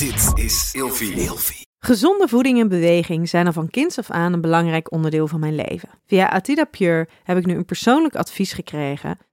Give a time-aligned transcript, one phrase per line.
[0.00, 1.66] Dit is Ilfie.
[1.78, 5.54] Gezonde voeding en beweging zijn al van kinds af aan een belangrijk onderdeel van mijn
[5.54, 5.88] leven.
[6.06, 9.18] Via Atida Pure heb ik nu een persoonlijk advies gekregen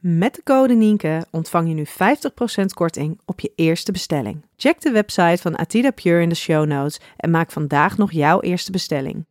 [0.00, 4.44] Met de code Nienke ontvang je nu 50% korting op je eerste bestelling.
[4.56, 8.40] Check de website van Atida Pure in de show notes en maak vandaag nog jouw
[8.40, 9.26] eerste bestelling.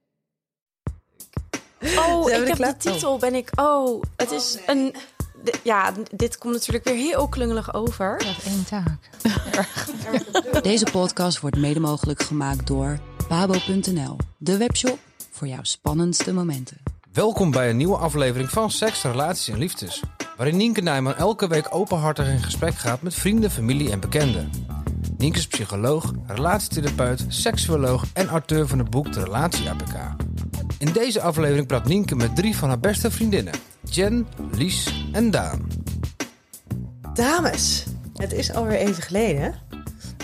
[1.98, 2.72] Oh, ik heb klaar?
[2.72, 3.18] de titel.
[3.18, 3.50] Ben ik.
[3.60, 4.96] Oh, het is een.
[5.44, 8.18] de- ja, dit komt natuurlijk weer heel klungelig over.
[8.18, 9.10] Dat één taak.
[10.64, 15.00] Deze podcast wordt mede mogelijk gemaakt door babo.nl, de webshop
[15.32, 16.78] voor jouw spannendste momenten.
[17.14, 20.02] Welkom bij een nieuwe aflevering van Seks, Relaties en Liefdes.
[20.40, 24.50] Waarin Nienke Nijman elke week openhartig in gesprek gaat met vrienden, familie en bekenden.
[25.18, 29.94] Nienke is psycholoog, relatietherapeut, seksuoloog en auteur van het boek De Relatie APK.
[30.78, 33.54] In deze aflevering praat Nienke met drie van haar beste vriendinnen.
[33.82, 35.68] Jen, Lies en Daan.
[37.14, 39.56] Dames, het is alweer even geleden.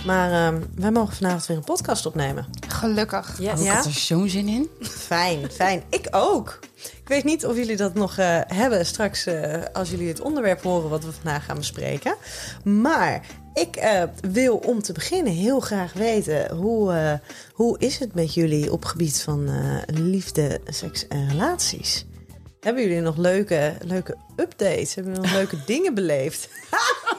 [0.06, 2.46] Maar ehm, wij mogen vanavond weer een podcast opnemen.
[2.68, 3.40] Gelukkig.
[3.40, 3.62] Yes.
[3.62, 4.70] Ik had er zo'n zin in.
[4.82, 5.84] Fijn, fijn.
[5.90, 6.60] Ik ook.
[6.76, 10.62] Ik weet niet of jullie dat nog eh, hebben straks eh, als jullie het onderwerp
[10.64, 12.16] horen wat we vandaag gaan bespreken.
[12.64, 13.22] Maar
[13.56, 17.14] ik eh, wil om te beginnen heel graag weten hoe, eh,
[17.54, 22.06] hoe is het met jullie op gebied van eh, liefde, seks en relaties?
[22.66, 24.96] Hebben jullie nog leuke, leuke updates?
[24.96, 26.50] Hebben jullie nog leuke dingen beleefd?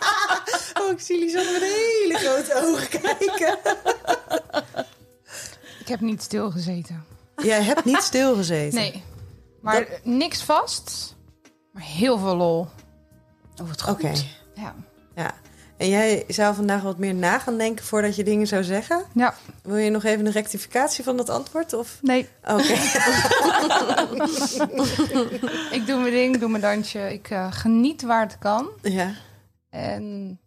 [0.80, 3.58] oh, ik zie jullie zo met hele grote ogen kijken.
[5.80, 7.04] Ik heb niet stilgezeten.
[7.36, 8.78] Jij hebt niet stilgezeten.
[8.78, 9.02] Nee.
[9.60, 11.16] Maar niks vast.
[11.72, 12.68] Maar heel veel lol.
[13.60, 13.94] Oh, wat goed.
[13.94, 14.12] Oké.
[14.54, 14.74] Ja.
[15.14, 15.34] Ja.
[15.76, 19.04] En jij zou vandaag wat meer na gaan denken voordat je dingen zou zeggen?
[19.12, 19.34] Ja.
[19.62, 21.72] Wil je nog even een rectificatie van dat antwoord?
[21.72, 21.98] Of?
[22.02, 22.28] Nee.
[22.42, 22.62] Oké.
[25.76, 27.12] Ik doe mijn ding, doe mijn dansje.
[27.12, 28.68] Ik eh, geniet waar het kan.
[28.82, 29.12] ja.
[29.70, 30.38] En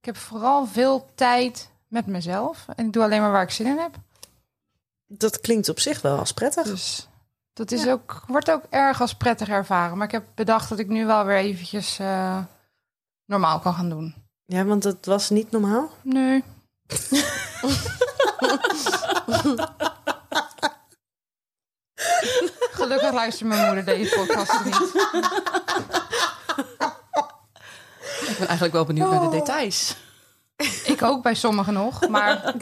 [0.00, 2.66] ik heb vooral veel tijd met mezelf.
[2.76, 3.94] En ik doe alleen maar waar ik zin in heb.
[5.06, 6.64] Dat klinkt op zich wel als prettig.
[6.64, 7.08] Dus
[7.52, 9.96] dat is ook, wordt ook erg als prettig ervaren.
[9.96, 12.38] Maar ik heb bedacht dat ik nu wel weer eventjes eh,
[13.26, 14.14] normaal kan gaan doen.
[14.44, 15.90] Ja, want het was niet normaal.
[16.02, 16.44] Nee.
[22.70, 24.74] Gelukkig luistert mijn moeder deze podcast niet.
[28.28, 29.96] Ik ben eigenlijk wel benieuwd naar de details.
[30.84, 32.54] Ik ook bij sommigen nog, maar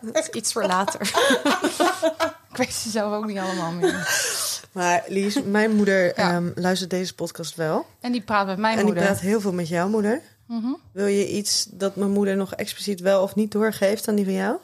[0.00, 1.00] Dat is iets voor later.
[2.50, 3.92] ik weet ze zelf ook niet allemaal meer.
[4.74, 6.32] Maar Lies, mijn moeder Ja.
[6.32, 7.86] ehm, luistert deze podcast wel.
[8.00, 9.04] En die praat met mijn en die moeder.
[9.04, 10.20] praat heel veel met jouw moeder.
[10.46, 10.72] Mhm.
[10.92, 14.34] Wil je iets dat mijn moeder nog expliciet wel of niet doorgeeft aan die van
[14.34, 14.56] jou?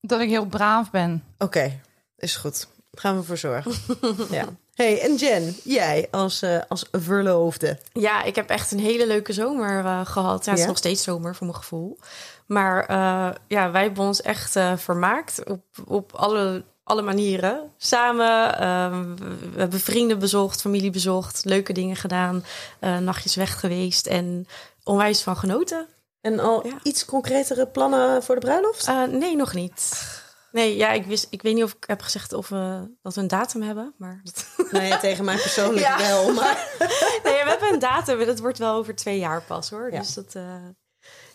[0.00, 1.24] Dat ik heel braaf ben.
[1.38, 1.80] Oké,
[2.16, 2.68] is goed.
[2.92, 3.72] Gaan we voor zorgen.
[4.30, 4.44] ja.
[4.74, 7.78] Hey, en Jen, jij als, eh, als verloofde.
[7.92, 10.44] Ja, ik heb echt een hele leuke zomer eh, gehad.
[10.44, 11.98] Ja, het is nog steeds zomer voor mijn gevoel.
[12.46, 17.72] Maar eh, ja, wij hebben ons echt eh, vermaakt op, op alle, alle manieren.
[17.76, 19.14] Samen, ehm,
[19.54, 22.44] we hebben vrienden bezocht, familie bezocht, leuke dingen gedaan,
[22.80, 24.46] eh, nachtjes weg geweest en
[24.84, 25.86] onwijs van genoten.
[26.20, 26.72] En al Ja.
[26.82, 28.86] iets concretere plannen voor de bruiloft?
[28.86, 30.08] Eh, nee, nog niet.
[30.52, 33.20] Nee, ja, ik, wist, ik weet niet of ik heb gezegd of we, dat we
[33.20, 33.94] een datum hebben.
[33.98, 34.22] Maar
[34.70, 35.98] ja, tegen mij persoonlijk Ja.
[35.98, 36.32] wel.
[36.32, 36.68] Maar...
[37.24, 38.20] nee, we hebben een datum.
[38.20, 39.92] en Dat wordt wel over twee jaar pas hoor.
[39.92, 39.98] Ja.
[39.98, 40.54] Dus dat, eh,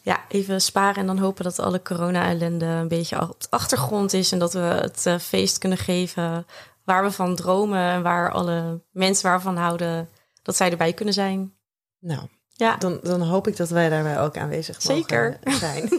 [0.05, 4.31] ja, even sparen en dan hopen dat alle corona-ellende een beetje op de achtergrond is.
[4.31, 6.45] En dat we het eh, feest kunnen geven
[6.83, 7.91] waar we van dromen.
[7.91, 10.09] En waar alle mensen waarvan houden,
[10.41, 11.53] dat zij erbij kunnen zijn.
[11.99, 15.39] Nou, Ja, dan, dan hoop ik dat wij daarbij ook aanwezig Zeker.
[15.43, 15.89] mogen zijn.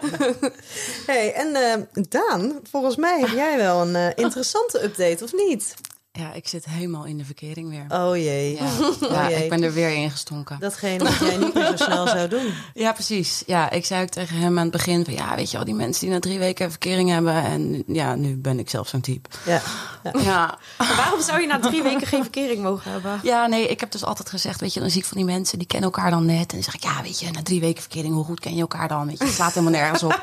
[1.10, 5.74] hey, en eh, Daan, volgens mij heb jij wel een eh, interessante update, of niet?
[6.18, 8.00] Ja, ik zit helemaal in de verkering weer.
[8.00, 8.54] Oh jee.
[8.54, 8.68] Ja,
[9.10, 9.42] ja, jee.
[9.42, 10.56] ik ben er weer in gestonken.
[10.60, 12.54] Datgene wat jij niet meer zo snel zou doen.
[12.74, 13.42] Ja, precies.
[13.46, 15.14] Ja, ik zei ook tegen hem aan het begin van...
[15.14, 17.34] ja, weet je al die mensen die na drie weken verkering hebben...
[17.34, 19.28] en ja, nu ben ik zelf zo'n type.
[19.46, 19.60] Ja.
[20.22, 23.20] Ja, maar waarom zou je na drie weken geen verkering mogen hebben?
[23.22, 24.60] ja, nee, ik heb dus altijd gezegd...
[24.60, 26.38] weet je, dan zie ik van die mensen, die kennen elkaar dan net...
[26.38, 28.14] en dan zeg ik, ja, weet je, na drie weken verkering...
[28.14, 29.06] hoe goed ken je elkaar dan?
[29.06, 30.20] Weet je, het slaat helemaal nergens op.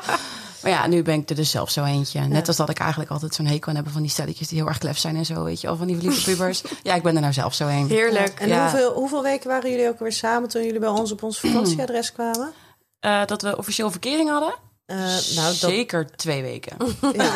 [0.62, 2.20] Maar ja, nu ben ik er dus zelf zo eentje.
[2.20, 4.48] Net als dat ik eigenlijk altijd zo'n hekel aan hebben van die stelletjes...
[4.48, 6.62] die heel erg klef zijn en zo, weet je al van die verliefde pubers.
[6.82, 7.88] Ja, ik ben er nou zelf zo een.
[7.88, 8.40] Heerlijk.
[8.40, 8.60] En Ja.
[8.70, 12.12] hoeveel, hoeveel weken waren jullie ook weer samen toen jullie bij ons op ons vakantieadres
[12.18, 12.52] kwamen?
[13.00, 14.54] Eh, dat we officieel verkering hadden.
[14.86, 16.76] Eh, nou, dat, Zeker twee weken.
[17.12, 17.32] ja.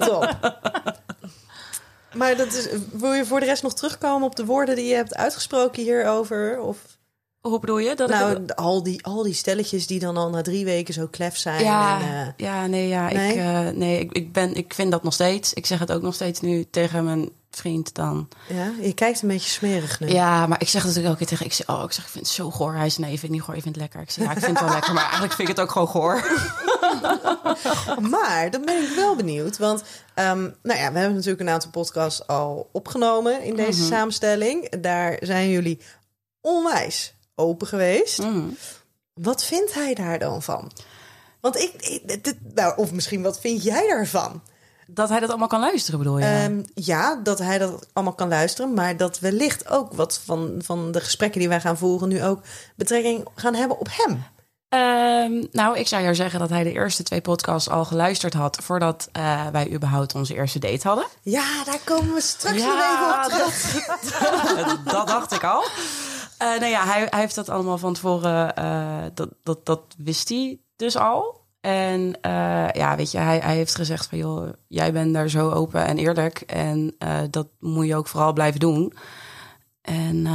[0.06, 0.36] Top.
[2.14, 4.94] Maar dat is, wil je voor de rest nog terugkomen op de woorden die je
[4.94, 6.60] hebt uitgesproken hierover?
[6.60, 6.78] Of
[7.42, 7.94] Hoe bedoel je?
[7.94, 11.06] Dat ik nou, al, die, al die stelletjes die dan al na drie weken zo
[11.06, 11.64] klef zijn.
[11.64, 13.32] Ja, en, eh, ja, nee, ja, nee?
[13.32, 15.52] Ik, eh, nee ik, ik, ben, ik vind dat nog steeds.
[15.52, 18.28] Ik zeg het ook nog steeds nu tegen mijn vriend dan.
[18.48, 20.08] ja, je kijkt een beetje smerig nu.
[20.08, 21.46] Ja, maar ik zeg het natuurlijk elke keer tegen.
[21.46, 22.74] Ik zeg, oh, ik zeg, ik vind het zo goor.
[22.74, 24.00] Hij is nee, ik vind het niet goor, ik vind het lekker.
[24.00, 25.88] Ik zeg, ja, ik vind het wel lekker, maar eigenlijk vind ik het ook gewoon
[25.88, 26.20] goor.
[28.10, 29.58] Maar dan ben ik wel benieuwd.
[29.58, 29.82] Want
[30.14, 33.88] ehm, nou ja, we hebben natuurlijk een aantal podcasts al opgenomen in deze Mhm.
[33.92, 34.70] samenstelling.
[34.80, 35.80] Daar zijn jullie
[36.40, 38.18] onwijs open geweest.
[38.18, 38.42] Mhm.
[39.14, 40.70] Wat vindt hij daar dan van?
[41.40, 44.42] Want ik, ik- dit- nou, of misschien wat vind jij daarvan?
[44.86, 46.24] Dat hij dat allemaal kan luisteren, bedoel je?
[46.24, 50.92] Ehm, ja, dat hij dat allemaal kan luisteren, maar dat wellicht ook wat van, van
[50.92, 52.40] de gesprekken die wij gaan voeren nu ook
[52.76, 54.24] betrekking gaan hebben op hem.
[54.68, 58.58] Ehm, nou, ik zou jou zeggen dat hij de eerste twee podcasts al geluisterd had
[58.62, 61.06] voordat eh, wij überhaupt onze eerste date hadden.
[61.22, 63.86] Ja, daar komen we straks nog even op terug.
[64.66, 65.64] dat, dat dacht ik al.
[66.42, 70.28] Eh nou ja, hij, hij heeft dat allemaal van tevoren, eh, dat, dat, dat wist
[70.28, 71.40] hij dus al.
[71.60, 75.50] En eh, ja, weet je, hij, hij heeft gezegd van joh, jij bent daar zo
[75.50, 76.40] open en eerlijk.
[76.40, 76.94] En
[77.30, 78.92] dat moet je ook vooral blijven doen.
[79.82, 80.26] En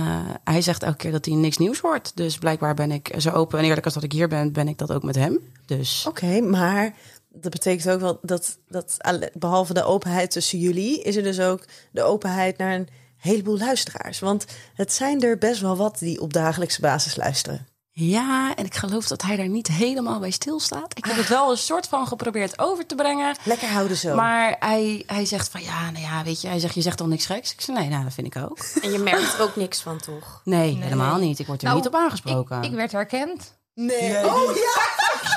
[0.44, 2.12] hij zegt elke keer dat hij niks nieuws hoort.
[2.16, 4.78] Dus blijkbaar ben ik zo open en eerlijk als dat ik hier ben, ben ik
[4.78, 5.40] dat ook met hem.
[5.66, 6.94] Dus Oké, maar
[7.30, 8.98] dat betekent ook wel dat, dat
[9.34, 12.88] behalve de openheid tussen jullie, is er dus ook de openheid naar een
[13.28, 14.20] heleboel luisteraars.
[14.20, 17.68] Want het zijn er best wel wat die op dagelijkse basis luisteren.
[17.92, 20.98] ja, en ik geloof dat hij daar niet helemaal bij stilstaat.
[20.98, 23.36] Ik heb het wel een soort van geprobeerd over te brengen.
[23.44, 24.16] Lekker houden zo.
[24.16, 27.08] Maar hij, hij zegt van ja, nou ja, weet je, hij zegt je zegt al
[27.08, 27.54] niks geks.
[27.54, 28.58] Ik zeg nee, nou dat vind ik ook.
[28.82, 30.42] En je merkt er ook niks van, toch?
[30.44, 31.40] Nee, helemaal niet.
[31.40, 32.58] Ik word er Nou, niet op aangesproken.
[32.58, 33.54] Ik, ik werd herkend.
[33.74, 34.26] nee.
[34.26, 34.76] Oh ja!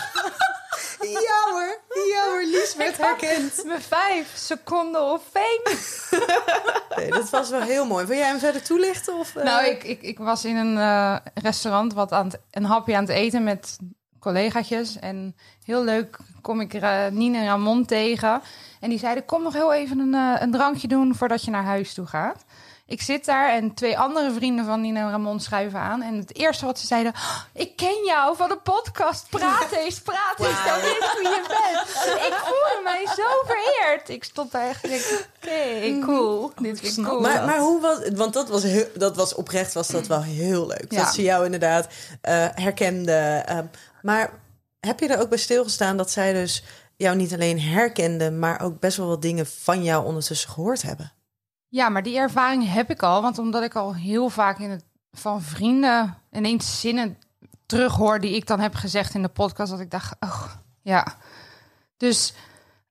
[1.51, 3.63] ja hoor, ja hoor, Lies werd herkend.
[3.67, 5.77] Mijn vijf seconden of fame.
[6.97, 8.07] Nee, dat was wel heel mooi.
[8.07, 9.15] Wil jij hem verder toelichten?
[9.15, 9.45] Of, eh?
[9.45, 13.03] Nou, ik, ik, ik was in een eh, restaurant wat aan het, een hapje aan
[13.03, 13.79] het eten met
[14.19, 14.99] collegaatjes.
[14.99, 18.41] En heel leuk kom ik uh, Nina en Ramon tegen.
[18.81, 21.65] En die zeiden, kom nog heel even een, eh, een drankje doen voordat je naar
[21.65, 22.45] huis toe gaat.
[22.91, 26.03] Ik zit daar en twee andere vrienden van Nina en Ramon schuiven aan.
[26.03, 29.27] En het eerste wat ze zeiden, "Oh, ik ken jou van de podcast.
[29.29, 32.07] Praat eens, praat eens, dan weet ik wie je bent.
[32.21, 34.09] En ik voelde mij zo vereerd.
[34.09, 36.53] Ik stond daar echt en denk, oké, cool.
[36.61, 37.21] Dit ik cool.
[37.21, 40.67] Maar, maar hoe was Want dat was, heel, dat was oprecht was dat wel heel
[40.67, 40.87] leuk.
[40.89, 41.03] Ja.
[41.05, 41.87] Dat ze jou inderdaad
[42.21, 43.43] eh, herkende.
[43.47, 43.65] ehm,
[44.03, 44.31] maar
[44.81, 46.65] heb je er ook bij stilgestaan dat zij dus
[46.97, 51.13] jou niet alleen herkende, maar ook best wel wat dingen van jou ondertussen gehoord hebben?
[51.71, 53.23] Ja, maar die ervaring heb ik al.
[53.23, 57.19] Want omdat ik al heel vaak in het, van vrienden ineens zinnen
[57.67, 59.71] terughoor die ik dan heb gezegd in de podcast.
[59.71, 60.45] Dat ik dacht, oh
[60.83, 61.07] ja.
[61.97, 62.35] Dus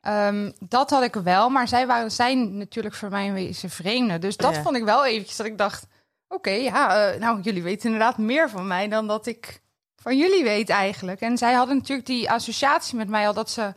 [0.02, 1.50] ehm, dat had ik wel.
[1.50, 4.20] Maar zij waren, zijn natuurlijk voor mij een wezen vreemde.
[4.20, 4.62] Dus dat Ja.
[4.62, 5.88] vond ik wel eventjes dat ik dacht,
[6.28, 9.62] oké, ja, eh, nou jullie weten inderdaad meer van mij dan dat ik
[9.96, 11.22] van jullie weet eigenlijk.
[11.22, 13.74] En zij hadden natuurlijk die associatie met mij al dat ze,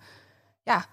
[0.63, 0.85] ja,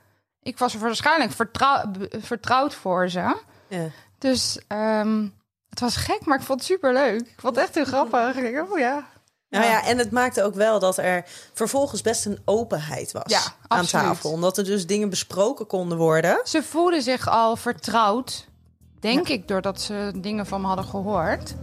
[0.41, 3.35] ik was er waarschijnlijk vertrouw, vertrouwd voor ze.
[3.69, 3.88] Ja.
[4.18, 5.27] Dus ehm,
[5.69, 7.19] het was gek, maar ik vond het super leuk.
[7.19, 8.36] Ik vond het echt heel grappig.
[8.36, 9.07] Ik oh ja.
[9.50, 13.42] Nou ja, en het maakte ook wel dat er vervolgens best een openheid was Ja,
[13.68, 14.06] aan absoluut.
[14.06, 14.31] tafel.
[14.31, 16.42] Omdat er dus dingen besproken konden worden.
[16.44, 18.48] Ze voelden zich al vertrouwd,
[19.00, 21.55] denk ik, doordat ze dingen van me hadden gehoord.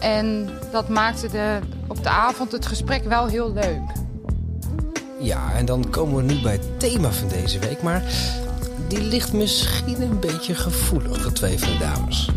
[0.00, 1.58] En dat maakte de,
[1.88, 3.82] op de avond het gesprek wel heel leuk.
[5.18, 7.82] Ja, en dan komen we nu bij het thema van deze week.
[7.82, 8.02] Maar
[8.90, 12.30] die ligt misschien een beetje gevoelig voor twee van de dames.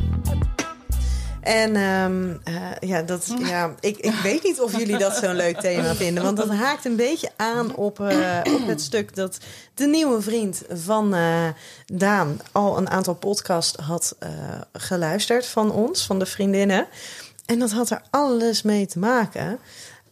[1.42, 5.60] En ehm, eh, ja, dat, ja ik, ik weet niet of jullie dat zo'n leuk
[5.60, 6.24] thema vinden.
[6.24, 9.38] Want dat haakt een beetje aan op, eh, op het stuk dat
[9.74, 11.48] de nieuwe vriend van eh,
[11.86, 14.16] Daan al een aantal podcasts had
[14.74, 16.88] geluisterd van ons, van de vriendinnen.
[17.46, 19.60] En dat had er alles mee te maken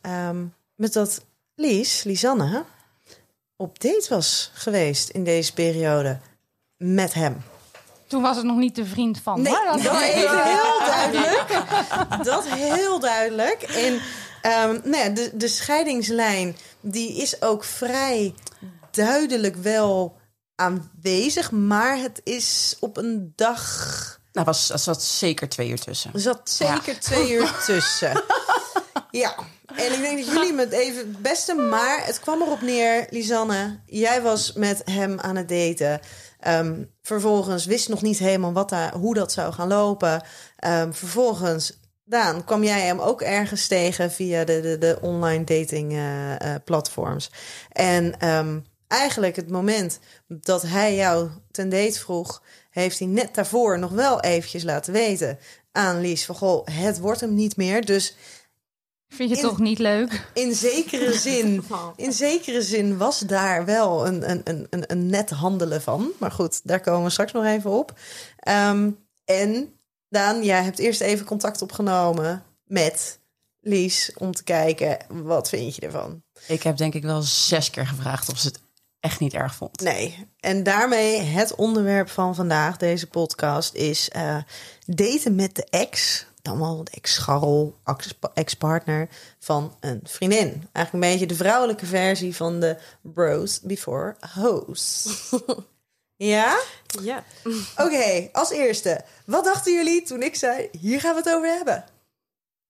[0.01, 0.45] ehm,
[0.75, 1.21] met dat
[1.55, 2.63] Lies, Lisanne,
[3.55, 6.19] op date was geweest in deze periode
[6.81, 7.41] met hem.
[8.07, 9.41] Toen was het nog niet de vriend van.
[9.41, 9.53] Nee.
[9.83, 11.63] Dat- even heel duidelijk.
[12.23, 13.61] Dat heel duidelijk.
[13.61, 14.01] En
[14.41, 18.33] ehm, nou ja, de, de scheidingslijn die is ook vrij
[18.91, 20.17] duidelijk wel
[20.55, 23.59] aanwezig, maar het is op een dag.
[24.31, 26.11] Nou, was, er zat zeker twee uur tussen.
[26.13, 28.23] Er zat zeker twee uur tussen.
[29.11, 29.35] Ja,
[29.75, 33.07] en ik denk dat jullie me het even het beste, maar het kwam erop neer,
[33.09, 33.79] Lisanne.
[33.85, 35.99] Jij was met hem aan het daten.
[36.41, 40.23] Ehm, vervolgens wist nog niet helemaal wat daar, hoe dat zou gaan lopen.
[40.55, 41.79] Ehm, vervolgens
[42.11, 46.61] Daan, kwam jij hem ook ergens tegen via de, de, de online dating eh, eh,
[46.65, 47.31] platforms?
[47.71, 53.79] En ehm, eigenlijk het moment dat hij jou ten date vroeg, heeft hij net daarvoor
[53.79, 55.39] nog wel eventjes laten weten
[55.71, 57.85] aan Lies van goh, het wordt hem niet meer.
[57.85, 58.15] Dus
[59.13, 60.27] Vind je In- toch niet leuk?
[60.33, 61.63] in zekere zin,
[61.95, 66.11] in zekere zin was daar wel een, een, een, een, een net handelen van.
[66.19, 67.93] Maar goed, daar komen we straks nog even op.
[68.37, 68.89] Ehm,
[69.25, 69.73] en
[70.09, 73.19] Daan, jij hebt eerst even contact opgenomen met
[73.61, 76.23] Lies om te kijken wat vind je ervan.
[76.47, 78.59] Ik heb denk ik wel zes keer gevraagd of ze het
[78.99, 79.79] echt niet erg vond.
[79.81, 84.37] Nee, en daarmee het onderwerp van vandaag, deze podcast, is eh,
[84.85, 86.25] daten met de ex.
[86.41, 90.67] Dan wel de ex-scharrel, ex- ex-partner van een vriendin.
[90.71, 95.07] Eigenlijk een beetje de vrouwelijke versie van de bros before hoes.
[96.15, 96.59] ja?
[97.01, 97.23] Ja.
[97.77, 99.01] Oké, als eerste.
[99.25, 101.83] Wat dachten jullie toen ik zei, hier gaan we het over hebben?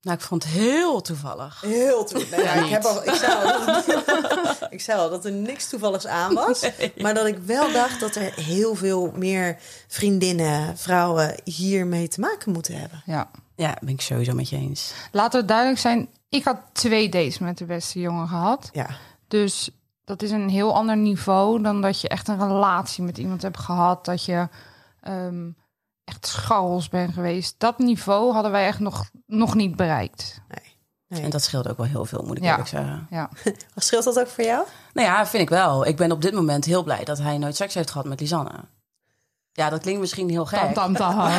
[0.01, 1.61] Nou, ik vond het heel toevallig.
[1.61, 2.25] Heel toe.
[2.31, 5.31] Nou ja, ik, heb al, ik, zei al dat het- ik zei al dat er
[5.31, 6.65] niks toevalligs aan was.
[7.01, 12.51] Maar dat ik wel dacht dat er heel veel meer vriendinnen, vrouwen hiermee te maken
[12.51, 13.03] moeten hebben.
[13.05, 13.29] Ja.
[13.55, 14.93] Ja, ben ik sowieso met je eens.
[15.11, 16.09] Laten we duidelijk zijn.
[16.29, 18.69] Ik had twee dates met de beste jongen gehad.
[18.73, 18.89] Ja,
[19.27, 19.69] Dus
[20.03, 23.59] dat is een heel ander niveau dan dat je echt een relatie met iemand hebt
[23.59, 24.05] gehad.
[24.05, 24.47] Dat je
[25.01, 25.49] ehm,
[26.03, 27.55] echt scharrels bent geweest.
[27.57, 30.41] Dat niveau hadden wij echt nog, nog niet bereikt.
[31.07, 31.21] nee.
[31.21, 32.49] En dat scheelt ook wel heel veel, moet ik Ja.
[32.49, 33.07] eerlijk zeggen.
[33.09, 33.29] Ja.
[33.75, 34.65] Wat scheelt dat ook voor jou?
[34.93, 35.85] Nou ja, vind ik wel.
[35.85, 38.51] Ik ben op dit moment heel blij dat hij nooit seks heeft gehad met Lisanne.
[39.53, 40.73] Ja, dat klinkt misschien heel Tam, gek.
[40.73, 41.15] tam, tam.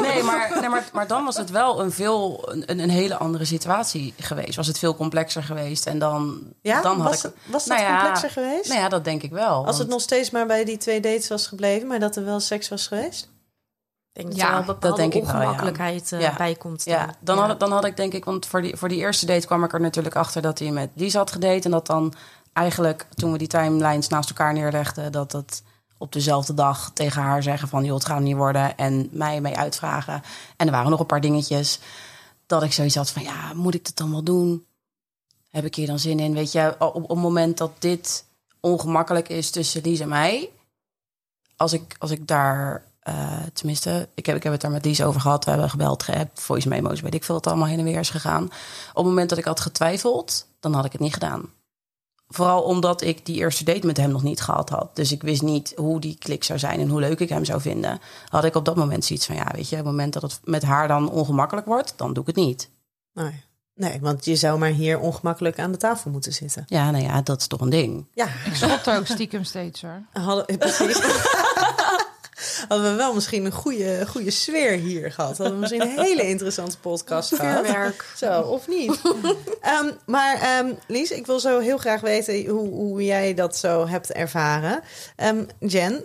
[0.00, 3.44] Nee, maar, nee maar, maar dan was het wel een, veel, een, een hele andere
[3.44, 4.56] situatie geweest.
[4.56, 5.86] Was het veel complexer geweest.
[5.86, 7.22] En dan, Ja, dan had was, ik...
[7.22, 8.68] het- was dat Nou ja, complexer geweest?
[8.68, 9.66] Nou ja, dat denk ik wel.
[9.66, 12.40] Als het nog steeds maar bij die twee dates was gebleven, maar dat er wel
[12.40, 13.22] seks was geweest?
[14.12, 16.34] Ik denk dat Ja, er wel dat bepaalde denk ik ongemakkelijkheid eh, Ja.
[16.36, 16.84] bij komt.
[16.84, 19.46] Ja, dan, Had, dan had ik denk ik, want voor die, voor die eerste date
[19.46, 21.60] kwam ik er natuurlijk achter dat hij met Lies had gedate.
[21.64, 22.12] En dat dan
[22.52, 25.62] eigenlijk, toen we die timelines naast elkaar neerlegden, dat dat
[25.98, 28.76] op dezelfde dag tegen haar zeggen van, joh, het gaat niet worden.
[28.76, 30.22] En mij mee uitvragen.
[30.56, 31.78] En er waren nog een paar dingetjes
[32.46, 34.66] dat ik zoiets had van, ja, moet ik dat dan wel doen?
[35.50, 36.34] Heb ik hier dan zin in?
[36.34, 38.24] Weet je, op, het moment dat dit
[38.60, 40.50] ongemakkelijk is tussen Lies en mij,
[41.56, 45.02] als ik, als ik daar, eh, tenminste, ik heb, ik heb het daar met Lies
[45.02, 45.44] over gehad.
[45.44, 48.10] We hebben gebeld, geappt, voice memo's, weet ik veel er allemaal heen en weer is
[48.10, 48.44] gegaan.
[48.44, 51.56] Op het moment dat ik had getwijfeld, dan had ik het niet gedaan.
[52.28, 54.96] Vooral omdat ik die eerste date met hem nog niet gehad had.
[54.96, 57.60] Dus ik wist niet hoe die klik zou zijn en hoe leuk ik hem zou
[57.60, 58.00] vinden.
[58.28, 60.40] Had ik op dat moment zoiets van, ja, weet je, op het moment dat het
[60.44, 62.70] met haar dan ongemakkelijk wordt, dan doe ik het niet.
[63.12, 63.44] Nee.
[63.74, 66.64] nee, want je zou maar hier ongemakkelijk aan de tafel moeten zitten.
[66.66, 68.06] Ja, nou ja, dat is toch een ding.
[68.14, 70.02] Ja, Ik schot er ook stiekem steeds hoor.
[70.12, 71.00] Hadden, precies.
[72.68, 75.36] Hadden we wel misschien een goede, goede sfeer hier gehad.
[75.38, 77.66] Hadden we misschien een hele interessante podcast gehad.
[77.66, 78.04] Vuurwerk.
[78.16, 79.00] Zo, of niet?
[79.60, 83.86] Ehm, maar ehm, Lies, ik wil zo heel graag weten hoe, hoe jij dat zo
[83.86, 84.80] hebt ervaren.
[85.16, 86.04] Ehm, Jen,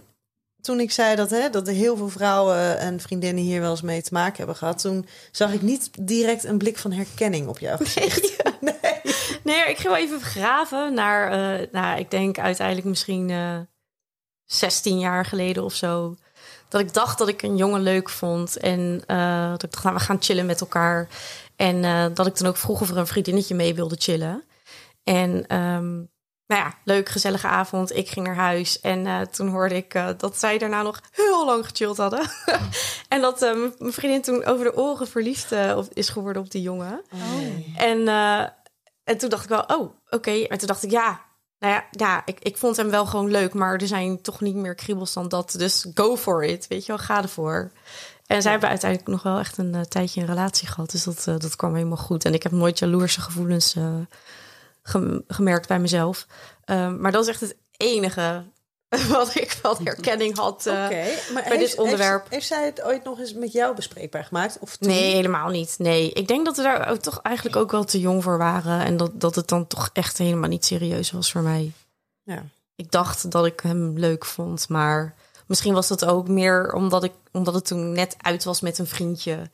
[0.61, 3.81] toen ik zei dat, hè, dat er heel veel vrouwen en vriendinnen hier wel eens
[3.81, 4.81] mee te maken hebben gehad...
[4.81, 8.31] toen zag ik niet direct een blik van herkenning op jouw gezicht.
[8.59, 9.01] Nee.
[9.43, 13.59] Nee, ik ging wel even graven naar, eh, nou, ik denk uiteindelijk misschien eh
[14.45, 16.15] 16 jaar geleden of zo.
[16.69, 18.57] Dat ik dacht dat ik een jongen leuk vond.
[18.57, 21.07] En eh, dat ik dacht, nou, we gaan chillen met elkaar.
[21.55, 24.43] En eh, dat ik dan ook vroeg of er een vriendinnetje mee wilde chillen.
[25.03, 25.93] En ehm,
[26.47, 27.95] nou ja, leuk, gezellige avond.
[27.95, 28.79] Ik ging naar huis.
[28.79, 32.29] En eh, toen hoorde ik dat zij daarna nog heel lang gechilled hadden.
[33.07, 35.51] en dat mijn vriendin toen over de oren verliefd
[35.93, 37.01] is geworden op die jongen.
[37.77, 38.47] En, eh,
[39.03, 40.31] en toen dacht ik wel, oh, oké.
[40.31, 41.21] En toen dacht ik, ja,
[41.63, 44.55] nou ja, ja ik, ik vond hem wel gewoon leuk, maar er zijn toch niet
[44.55, 45.55] meer kriebels dan dat.
[45.57, 47.71] Dus go for it, weet je wel, ga ervoor.
[48.27, 50.91] En zij hebben uiteindelijk nog wel echt een eh, tijdje een relatie gehad.
[50.91, 52.25] Dus dat, eh, dat kwam helemaal goed.
[52.25, 53.95] En ik heb nooit jaloerse gevoelens eh,
[54.83, 56.27] gem- gemerkt bij mezelf.
[56.65, 58.43] Ehm, maar dat is echt het enige
[59.09, 60.65] wat ik van herkenning had.
[60.65, 60.73] eh.
[60.73, 62.19] Maar bij dit heeft, onderwerp.
[62.19, 64.57] Heeft, heeft zij het ooit nog eens met jou bespreekbaar gemaakt?
[64.59, 64.89] Of toen?
[64.89, 65.75] Nee, helemaal niet.
[65.77, 68.85] Nee, ik denk dat we daar ook toch eigenlijk ook wel te jong voor waren.
[68.85, 71.71] En dat, dat het dan toch echt helemaal niet serieus was voor mij.
[72.23, 72.43] Ja.
[72.75, 75.15] Ik dacht dat ik hem leuk vond, maar
[75.47, 78.87] misschien was dat ook meer omdat, ik, omdat het toen net uit was met een
[78.87, 79.49] vriendje.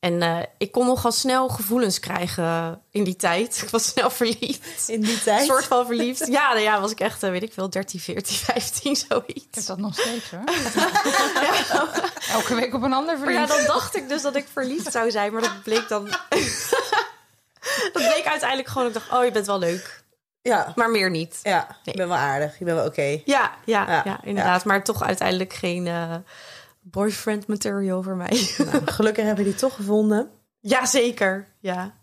[0.00, 3.58] En eh, ik kon nogal snel gevoelens krijgen in die tijd.
[3.62, 4.88] Ik was snel verliefd.
[4.88, 5.46] In die Een tijd?
[5.46, 6.26] soort van verliefd.
[6.26, 9.22] Ja, nou ja, was ik echt, eh, weet ik veel, 13, 14, 15, Ik heb
[9.26, 9.66] zoiets.
[9.66, 10.44] dat nog steeds hoor.
[12.36, 13.66] Elke week op een ander Maar ja, verliefd.
[13.66, 16.04] dan dacht ik dus dat ik verliefd zou zijn, maar dat bleek dan.
[17.92, 18.86] dat bleek uiteindelijk gewoon.
[18.86, 20.02] Ik dacht, oh, je bent wel leuk,
[20.42, 21.38] Ja, maar meer niet.
[21.42, 21.66] ja.
[21.68, 21.76] Nee.
[21.82, 22.58] je bent wel aardig.
[22.58, 23.02] Je bent wel oké.
[23.24, 24.64] Ja, ja, Ja, ja, inderdaad.
[24.64, 26.14] Maar toch uiteindelijk geen eh,
[26.90, 28.28] boyfriend material voor mij.
[28.72, 30.30] Nou, gelukkig hebben we die toch gevonden.
[30.60, 31.94] Jazeker, ja.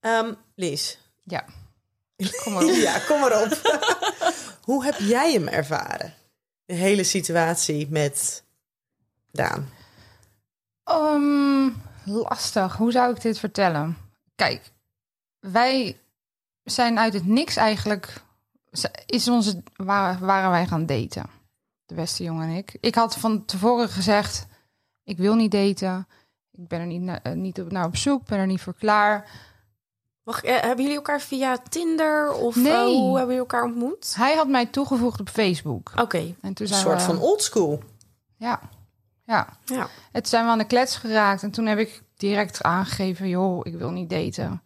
[0.00, 0.98] Ehm, Lies.
[1.20, 1.44] Ja.
[2.44, 2.70] Kom maar op.
[2.88, 3.60] Ja, kom maar op.
[4.68, 6.14] Hoe heb jij hem ervaren?
[6.64, 8.42] De hele situatie met
[9.30, 9.70] Daan.
[10.84, 11.70] Ehm,
[12.04, 12.76] lastig.
[12.76, 13.96] Hoe zou ik dit vertellen?
[14.34, 14.72] Kijk,
[15.40, 16.00] wij
[16.64, 18.22] zijn uit het niks eigenlijk.
[19.06, 21.41] Is onze, waar, waren wij gaan daten?
[21.94, 22.76] De beste jongen en ik.
[22.80, 24.46] Ik had van tevoren gezegd:
[25.04, 26.06] ik wil niet daten.
[26.52, 28.26] Ik ben er niet, na- eh, niet op, naar op zoek.
[28.26, 29.30] Ben er niet voor klaar.
[30.22, 32.72] Wacht, eh, hebben jullie elkaar via Tinder of Nee.
[32.72, 34.14] eh, hoe hebben jullie elkaar ontmoet?
[34.16, 35.92] Hij had mij toegevoegd op Facebook.
[35.96, 37.82] Oké, En toen Een soort we, van oldschool.
[38.36, 38.60] Ja,
[39.24, 39.48] ja.
[39.64, 39.86] ja.
[40.12, 41.42] Het zijn we aan de klets geraakt.
[41.42, 44.62] En toen heb ik direct aangegeven, joh, ik wil niet daten.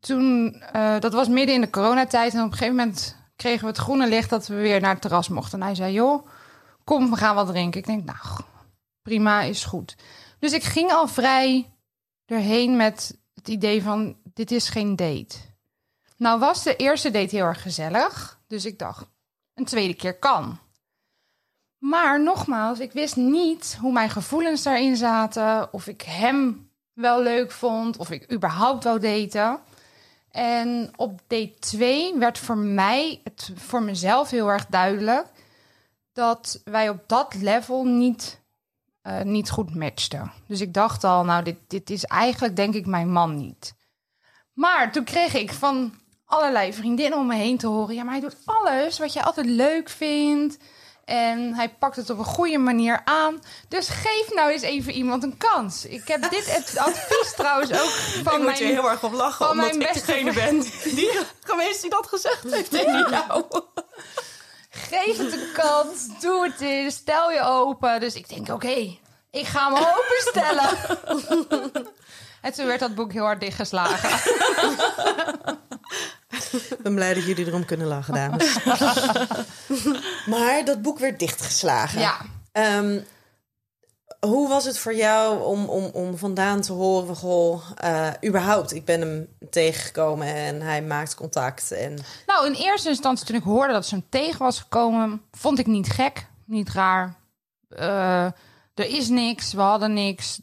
[0.00, 2.32] Toen, eh, dat was midden in de coronatijd.
[2.34, 5.00] En op een gegeven moment kregen we het groene licht dat we weer naar het
[5.00, 5.58] terras mochten.
[5.60, 6.26] En hij zei, joh,
[6.84, 7.80] kom, we gaan wat drinken.
[7.80, 8.40] Ik denk, nou,
[9.02, 9.96] prima, is goed.
[10.38, 11.70] Dus ik ging al vrij
[12.26, 15.36] erheen met het idee van, dit is geen date.
[16.16, 18.40] Nou was de eerste date heel erg gezellig.
[18.46, 19.06] Dus ik dacht,
[19.54, 20.58] een tweede keer kan.
[21.78, 25.72] Maar nogmaals, ik wist niet hoe mijn gevoelens daarin zaten.
[25.72, 27.96] Of ik hem wel leuk vond.
[27.96, 29.60] Of ik überhaupt wou daten.
[30.30, 35.26] En op date 2 werd voor mij, het voor mezelf heel erg duidelijk...
[36.12, 38.40] dat wij op dat level niet,
[39.02, 40.32] eh, niet goed matchten.
[40.46, 43.74] Dus ik dacht al, nou, dit, dit is eigenlijk denk ik mijn man niet.
[44.52, 47.94] Maar toen kreeg ik van allerlei vriendinnen om me heen te horen...
[47.94, 50.58] ja, maar hij doet alles wat je altijd leuk vindt...
[51.04, 53.42] En hij pakt het op een goede manier aan.
[53.68, 55.86] Dus geef nou eens even iemand een kans.
[55.86, 57.90] Ik heb dit ad- advies trouwens ook
[58.24, 58.56] van ik moet mijn...
[58.56, 60.60] heel erg op lachen, omdat mijn ik degene ben
[60.94, 61.10] die
[61.50, 63.44] geweest die dat gezegd heeft tegen jou.
[64.74, 66.20] Geef het een kans.
[66.20, 66.94] Doe het eens.
[66.94, 68.00] Stel je open.
[68.00, 68.96] Dus ik denk, oké,
[69.30, 70.68] ik ga me openstellen.
[72.42, 74.10] en toen werd dat boek heel hard dichtgeslagen.
[76.52, 78.56] Ik ben blij dat jullie erom kunnen lachen, dames.
[80.32, 82.00] maar dat boek werd dichtgeslagen.
[82.00, 82.16] Ja.
[82.52, 83.00] Ehm,
[84.26, 87.60] hoe was het voor jou om, om, om vandaan te horen van...
[87.76, 91.72] Eh, überhaupt, ik ben hem tegengekomen en hij maakt contact.
[91.72, 95.22] En Nou, in eerste instantie toen ik hoorde dat ze hem tegen was gekomen...
[95.30, 97.16] vond ik niet gek, niet raar.
[97.68, 98.24] Eh,
[98.74, 100.40] er is niks, we hadden niks.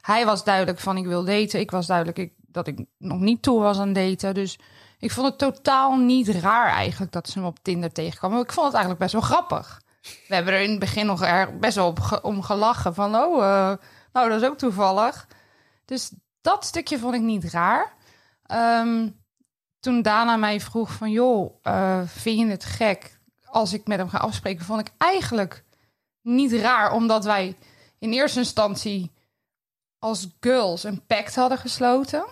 [0.00, 1.60] Hij was duidelijk van ik wil daten.
[1.60, 4.34] Ik was duidelijk ik, dat ik nog niet toe was aan daten.
[4.34, 4.58] Dus
[4.98, 8.40] ik vond het totaal niet raar eigenlijk dat ze hem op Tinder tegenkwam.
[8.40, 9.80] Ik vond het eigenlijk best wel grappig.
[10.00, 12.94] We hebben er in het begin nog erg best wel op om gelachen.
[12.94, 13.76] Van, oh, eh,
[14.12, 15.26] nou, dat is ook toevallig.
[15.84, 17.94] Dus dat stukje vond ik niet raar.
[18.42, 19.08] Ehm,
[19.80, 24.08] toen Dana mij vroeg van, joh, eh, vind je het gek als ik met hem
[24.08, 24.64] ga afspreken?
[24.64, 25.64] Vond ik eigenlijk
[26.22, 27.56] niet raar, omdat wij
[27.98, 29.10] in eerste instantie
[29.98, 32.24] als girls een pact hadden gesloten.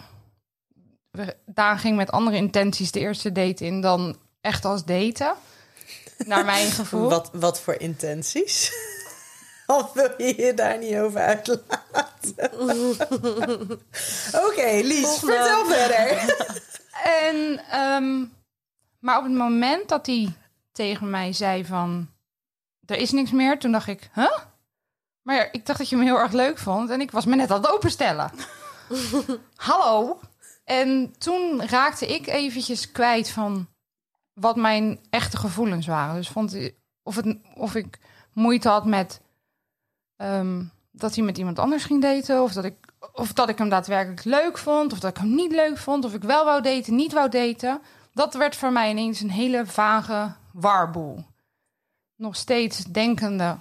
[1.47, 5.35] Daan ging met andere intenties de eerste date in dan echt als daten.
[6.27, 7.09] Naar mijn gevoel.
[7.09, 8.73] wat, wat voor intenties?
[9.67, 12.53] Of wil je je daar niet over uitlaten?
[14.47, 15.33] Oké, Lies, Volgende.
[15.35, 16.37] vertel verder.
[17.05, 18.25] En, ehm,
[18.99, 20.33] maar op het moment dat hij
[20.73, 22.09] tegen mij zei van...
[22.87, 24.39] Er is niks meer, toen dacht ik, huh?
[25.23, 26.91] Maar ja, ik dacht dat je me heel erg leuk vond.
[26.91, 28.31] En ik was me net aan het openstellen.
[29.55, 30.21] Hallo?
[30.65, 33.69] En toen raakte ik eventjes kwijt van
[34.41, 36.15] wat mijn echte gevoelens waren.
[36.15, 36.59] Dus vond
[37.03, 37.99] of, het, of ik
[38.33, 39.21] moeite had met
[40.17, 42.43] ehm, dat hij met iemand anders ging daten.
[42.43, 42.77] Of dat, ik,
[43.13, 44.93] of dat ik hem daadwerkelijk leuk vond.
[44.93, 46.05] Of dat ik hem niet leuk vond.
[46.05, 47.81] Of ik wel wou daten, niet wou daten.
[48.13, 51.25] Dat werd voor mij ineens een hele vage warboel.
[52.17, 53.59] Nog steeds denkende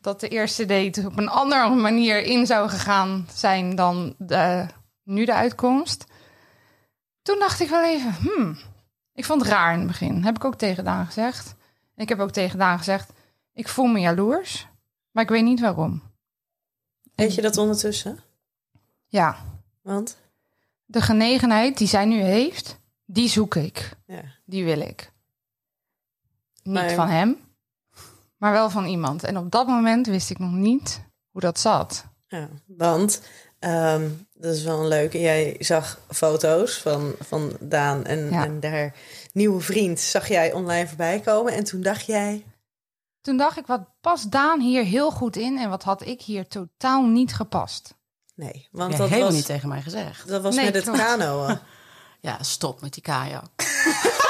[0.00, 4.66] dat de eerste date op een andere manier in zou gegaan zijn dan de,
[5.02, 6.04] nu de uitkomst.
[7.22, 8.58] Toen dacht ik wel even, hmm,
[9.20, 10.24] ik vond het raar in het begin.
[10.24, 11.54] Heb ik ook tegen Daan gezegd.
[11.96, 13.12] Ik heb ook tegen Daan gezegd,
[13.52, 14.68] ik voel me jaloers,
[15.10, 16.02] maar ik weet niet waarom.
[17.14, 18.18] Weet je dat ondertussen?
[19.06, 19.36] Ja,
[19.82, 20.16] Want?
[20.84, 23.90] de genegenheid die zij nu heeft, die zoek ik.
[24.06, 24.22] Ja.
[24.44, 25.12] Die wil ik.
[26.62, 27.36] Niet Maar- van hem,
[28.36, 29.24] maar wel van iemand.
[29.24, 32.04] En op dat moment wist ik nog niet hoe dat zat.
[32.26, 33.22] Ja, want
[33.60, 35.20] ehm, dat is wel een leuke.
[35.20, 38.44] Jij zag foto's van, van Daan en, Ja.
[38.44, 38.94] en haar
[39.32, 41.52] nieuwe vriend zag jij online voorbij komen.
[41.52, 42.44] En toen dacht jij,
[43.20, 46.46] Toen dacht ik, wat past Daan hier heel goed in en wat had ik hier
[46.48, 47.94] totaal niet gepast?
[48.34, 50.28] nee, Want je dat helemaal was, niet tegen mij gezegd.
[50.28, 51.58] dat was Nee, met het kanoën.
[52.22, 53.44] Ja, stop met die kajak.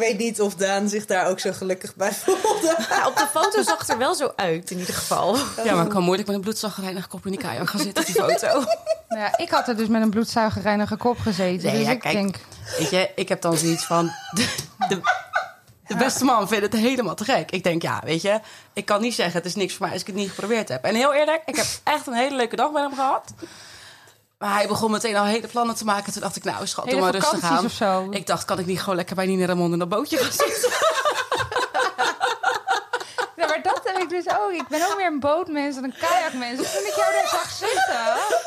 [0.00, 2.76] Weet niet of Daan zich daar ook zo gelukkig bij voelde.
[2.88, 5.36] Ja, op de foto zag het er wel zo uit, in ieder geval.
[5.64, 8.06] Ja, maar ik kan moeilijk met een bloedzaggereinig kop in die kajak gaan zitten op
[8.06, 8.64] die foto.
[9.08, 11.66] Nou ja, ik had er dus met een bloedzuigerreinige kop gezeten.
[11.66, 12.14] Nee, dus ja, ik kijk.
[12.14, 12.36] denk,
[12.78, 14.10] Weet je, ik heb dan zoiets van...
[14.30, 14.54] De,
[14.88, 15.00] de,
[15.86, 17.50] de beste man vindt het helemaal te gek.
[17.50, 18.40] Ik denk, ja, weet je,
[18.72, 19.34] ik kan niet zeggen...
[19.34, 20.84] het is niks voor mij als ik het niet geprobeerd heb.
[20.84, 23.32] En heel eerlijk, ik heb echt een hele leuke dag met hem gehad.
[24.40, 26.12] Maar hij begon meteen al hele plannen te maken.
[26.12, 27.64] Toen dacht ik, nou schat, doe maar rustig aan.
[27.64, 28.06] of zo.
[28.10, 30.70] Ik dacht, kan ik niet gewoon lekker bij Nina Ramon in dat bootje gaan zitten?
[33.36, 34.50] Ja, maar dat heb ik dus ook.
[34.52, 36.58] Ik ben ook meer een bootmens dan een kajakmens.
[36.58, 38.04] Dus toen ik jou daar zag zitten...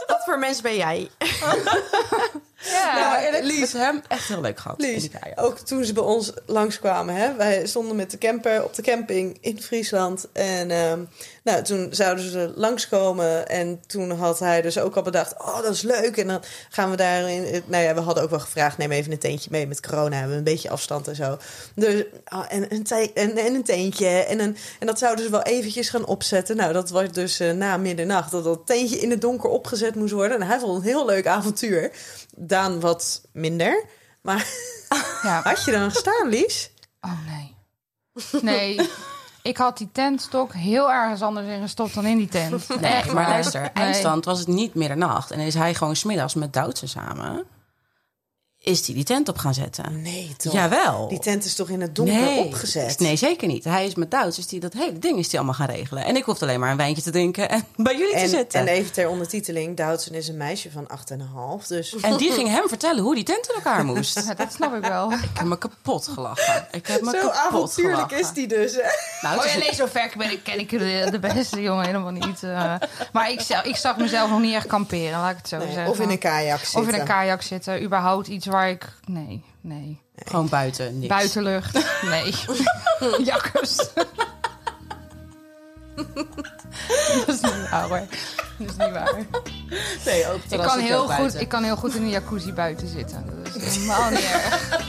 [0.08, 1.10] Wat voor mens ben jij?
[2.64, 6.04] Ja, Ja, maar eerlijk, met hem echt heel leuk gehad Lies, ook toen ze bij
[6.04, 7.16] ons langskwamen.
[7.16, 7.36] Hè?
[7.36, 10.28] Wij stonden met de camper op de camping in Friesland.
[10.34, 11.00] En ehm,
[11.44, 13.48] nou, toen zouden ze langskomen.
[13.48, 15.40] En toen had hij dus ook al bedacht...
[15.40, 16.18] oh, dat is leuk.
[16.18, 17.64] En dan gaan we daarin...
[17.66, 18.78] Nou ja, we hadden ook wel gevraagd...
[18.78, 20.16] neem even een teentje mee met corona.
[20.16, 21.38] Hebben we een beetje afstand en zo.
[21.76, 24.08] Dus, ah, en, een te- en, en een teentje.
[24.08, 26.56] En, een, en dat zouden ze wel eventjes gaan opzetten.
[26.56, 28.32] Nou, dat was dus eh, na middernacht...
[28.32, 30.42] dat dat teentje in het donker opgezet moest worden.
[30.42, 31.92] En hij vond het een heel leuk avontuur.
[32.36, 33.84] Daan wat minder.
[34.22, 34.48] Maar...
[35.24, 35.42] ja.
[35.50, 36.72] Had je dan gestaan, Lies?
[37.02, 37.56] Oh nee.
[38.42, 38.90] Nee.
[39.44, 42.68] Ik had die tentstok heel ergens anders in gestopt dan in die tent.
[42.82, 43.70] Nee, Echt maar luister, Nee.
[43.74, 45.32] eindstand was het niet middernacht.
[45.32, 47.44] En is hij gewoon smiddags met Duitse samen...
[48.66, 50.02] is hij die tent op gaan zetten.
[50.02, 50.54] Nee, toch?
[50.54, 51.08] Jawel.
[51.08, 52.40] Die tent is toch in het donker nee.
[52.46, 53.00] opgezet?
[53.00, 53.64] Nee, zeker niet.
[53.64, 56.06] Hij is met Duits, dus die, dat hele ding is die allemaal gaan regelen.
[56.06, 58.60] En ik hoefde alleen maar een wijntje te drinken en bij jullie te En, zitten.
[58.60, 60.88] en En, even ter ondertiteling, Doudsen is een meisje van
[61.62, 61.68] 8,5.
[61.68, 64.22] Dus die ging hem vertellen hoe die tent in elkaar moest.
[64.28, 65.12] Ja, dat snap ik wel.
[65.12, 66.68] Ik heb me kapot gelachen.
[66.72, 68.20] Ik heb me zo kapot avontuurlijk gelachen.
[68.20, 68.74] is die dus.
[68.76, 68.82] Hè?
[69.22, 72.44] Nou, Oh nee, zo ver ben ik, ken ik de, de beste jongen helemaal niet.
[72.44, 72.74] eh.
[73.14, 75.92] maar ik, ik zag mezelf nog niet echt kamperen, laat ik het zo Nee, zeggen.
[75.92, 76.82] of in een kajak zitten.
[76.82, 77.84] Of in een kajak zitten.
[77.84, 78.94] Überhaupt iets waar ik...
[79.06, 80.02] Nee, nee.
[80.16, 81.08] gewoon buiten, niks.
[81.08, 82.02] Buitenlucht.
[82.02, 82.34] Nee.
[83.32, 83.76] Jakkers.
[87.26, 88.04] dat is niet waar hoor.
[88.58, 89.26] Dat is niet waar.
[90.06, 93.26] Nee, ook Ik kan, heel goed, ik kan heel goed in een jacuzzi buiten zitten.
[93.44, 94.80] Dat is helemaal niet erg.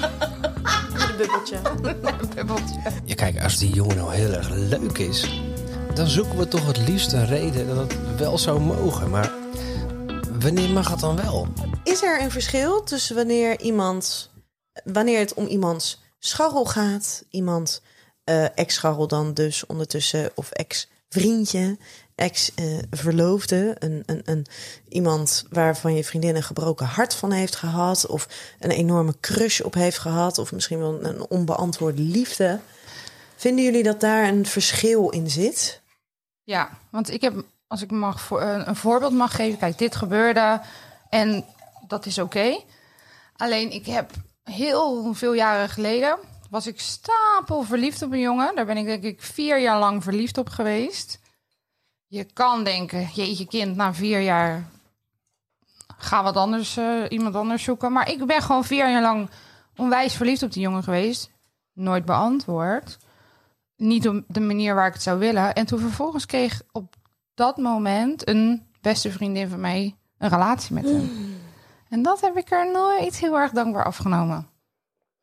[1.11, 1.57] Een bubbeltje.
[1.83, 2.81] Een bubbeltje.
[3.05, 5.43] Ja, kijk, als die jongen nou heel erg leuk is,
[5.95, 9.11] dan zoeken we toch het liefst een reden dat het wel zou mogen.
[9.11, 9.31] Maar
[10.45, 11.49] wanneer mag het dan wel?
[11.85, 14.31] Is er een verschil tussen wanneer iemand,
[14.85, 17.83] wanneer het om iemands scharrel gaat, iemand
[18.25, 21.79] eh, ex-scharrel dan dus ondertussen, of ex-vriendje,
[22.15, 24.47] ex-verloofde, een, een, een,
[24.89, 28.29] iemand waarvan je vriendin een gebroken hart van heeft gehad, of
[28.59, 32.61] een enorme crush op heeft gehad, of misschien wel een onbeantwoorde liefde.
[33.37, 35.83] Vinden jullie dat daar een verschil in zit?
[36.43, 39.97] Ja, want ik heb, als ik mag voor, een, een voorbeeld mag geven, kijk, dit
[39.97, 40.61] gebeurde
[41.09, 41.45] en
[41.87, 42.61] dat is oké.
[43.37, 44.11] Alleen ik heb
[44.43, 46.19] heel veel jaren geleden
[46.51, 48.55] was ik stapel verliefd op een jongen.
[48.55, 51.19] Daar ben ik denk ik vier jaar lang verliefd op geweest.
[52.07, 54.69] Je kan denken, jeetje kind, na vier jaar
[55.97, 57.93] ga wat anders, eh, iemand anders zoeken.
[57.93, 59.31] Maar ik ben gewoon vier jaar lang
[59.77, 61.31] onwijs verliefd op die jongen geweest.
[61.73, 62.99] Nooit beantwoord.
[63.77, 65.55] Niet op de manier waar ik het zou willen.
[65.55, 66.95] En toen vervolgens kreeg op
[67.35, 71.11] dat moment een beste vriendin van mij een relatie met hem.
[71.89, 74.49] En dat heb ik er nooit heel erg dankbaar afgenomen.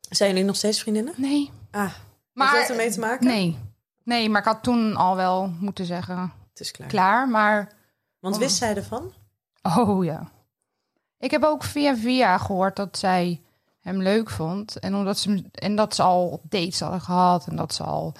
[0.00, 1.14] Zijn jullie nog steeds vriendinnen?
[1.16, 1.50] Nee.
[1.70, 1.92] Ah,
[2.32, 3.26] Maar heeft dat ermee te maken?
[3.26, 3.58] Nee.
[4.04, 6.88] Nee, maar ik had toen al wel moeten zeggen, Het is klaar.
[6.88, 7.28] klaar.
[7.28, 7.72] Maar
[8.20, 9.12] Want wist zij ervan?
[9.62, 10.30] Oh ja.
[11.18, 13.40] Ik heb ook via via gehoord dat zij
[13.80, 14.78] hem leuk vond.
[14.78, 17.46] En, omdat ze, en dat ze al dates hadden gehad.
[17.46, 18.14] En dat ze al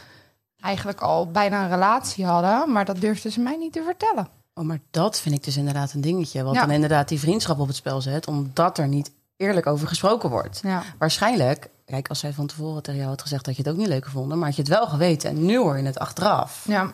[0.63, 2.73] eigenlijk al bijna een relatie hadden.
[2.73, 4.29] Maar dat durfde ze mij niet te vertellen.
[4.55, 6.43] Oh, maar dat vind ik dus inderdaad een dingetje.
[6.43, 6.61] Wat Ja.
[6.61, 8.27] dan inderdaad die vriendschap op het spel zet.
[8.27, 10.61] Omdat er niet eerlijk over gesproken wordt.
[10.63, 10.83] Ja.
[10.99, 13.87] Waarschijnlijk, kijk, als zij van tevoren tegen jou had gezegd dat je het ook niet
[13.89, 16.65] leuk vond, maar had je het wel geweten en nu hoor je het achteraf.
[16.69, 16.93] Ja.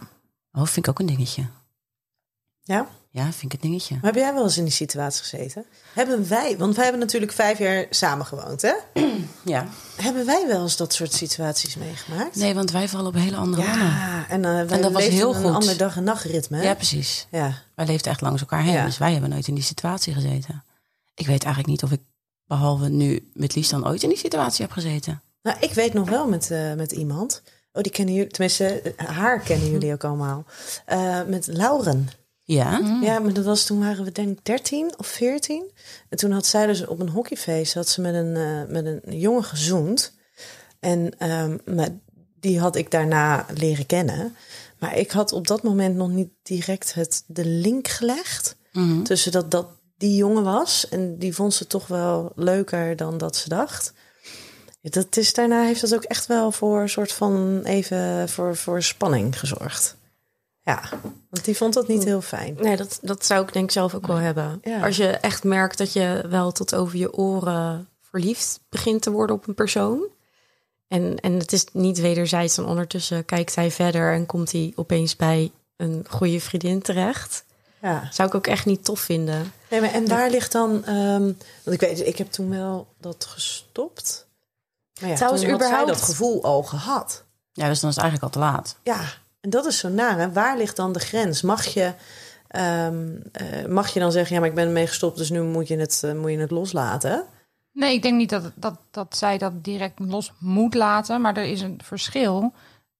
[0.52, 1.46] Oh, vind ik ook een dingetje.
[2.62, 2.86] Ja?
[3.18, 3.94] Ja, vind ik het dingetje.
[3.94, 5.64] Maar heb jij wel eens in die situatie gezeten?
[5.94, 8.72] Hebben wij, want wij hebben natuurlijk vijf jaar samen gewoond, hè?
[9.44, 9.66] Ja.
[9.96, 12.36] Hebben wij wel eens dat soort situaties meegemaakt?
[12.36, 13.86] Nee, want wij vallen op hele andere mannen.
[13.86, 15.54] Ja, en, eh wij dat was heel een goed.
[15.54, 16.62] ander dag- en nachtritme.
[16.62, 17.26] Ja, precies.
[17.30, 17.52] ja.
[17.74, 18.84] Wij leefden echt langs elkaar heen, Ja.
[18.84, 20.64] dus wij hebben nooit in die situatie gezeten.
[21.14, 22.00] Ik weet eigenlijk niet of ik,
[22.46, 25.22] behalve nu met Lies, dan ooit in die situatie heb gezeten.
[25.42, 27.42] Nou, ik weet nog wel met, eh, met iemand.
[27.72, 30.44] Oh, die kennen jullie, tenminste, eh, haar kennen jullie ook allemaal.
[31.26, 32.08] Met Lauren.
[32.54, 32.98] Ja?
[33.02, 35.70] Ja, maar dat was toen waren we denk ik 13 of 14.
[36.08, 39.18] En toen had zij dus op een hockeyfeest had ze met een, eh, met een
[39.18, 40.12] jongen gezoend.
[40.80, 41.88] En ehm, maar
[42.40, 44.36] die had ik daarna leren kennen.
[44.78, 49.02] Maar ik had op dat moment nog niet direct het, de link gelegd Mhm.
[49.02, 50.88] tussen dat dat die jongen was.
[50.88, 53.92] En die vond ze toch wel leuker dan dat ze dacht.
[54.82, 58.82] Dat is, daarna heeft dat ook echt wel voor een soort van even voor, voor
[58.82, 59.96] spanning gezorgd.
[60.68, 60.82] Ja,
[61.30, 62.56] want die vond dat niet heel fijn.
[62.60, 64.58] Nee, dat, dat zou ik denk ik zelf ook wel hebben.
[64.62, 64.84] Ja.
[64.84, 69.36] Als je echt merkt dat je wel tot over je oren verliefd begint te worden
[69.36, 70.06] op een persoon.
[70.88, 72.54] En, en het is niet wederzijds.
[72.54, 77.44] Dan ondertussen kijkt hij verder en komt hij opeens bij een goede vriendin terecht.
[77.82, 78.08] Ja.
[78.12, 79.52] Zou ik ook echt niet tof vinden.
[79.70, 80.84] Nee, maar en waar ligt dan...
[80.84, 81.22] ehm,
[81.62, 84.26] want ik weet, ik heb toen wel dat gestopt.
[85.00, 87.24] Maar ja, Trouwens, toen had zij überhaupt- dat gevoel al gehad.
[87.52, 88.76] Ja, dus dan is het eigenlijk al te laat.
[88.82, 89.00] Ja,
[89.48, 90.18] en dat is zo naar.
[90.18, 90.32] Hè?
[90.32, 91.42] Waar ligt dan de grens?
[91.42, 91.92] Mag je,
[92.48, 95.68] ehm, eh, mag je dan zeggen, ja, maar ik ben ermee gestopt, dus nu moet
[95.68, 97.24] je het, eh, moet je het loslaten?
[97.72, 101.20] Nee, ik denk niet dat, dat, dat zij dat direct los moet laten.
[101.20, 102.52] Maar er is een verschil.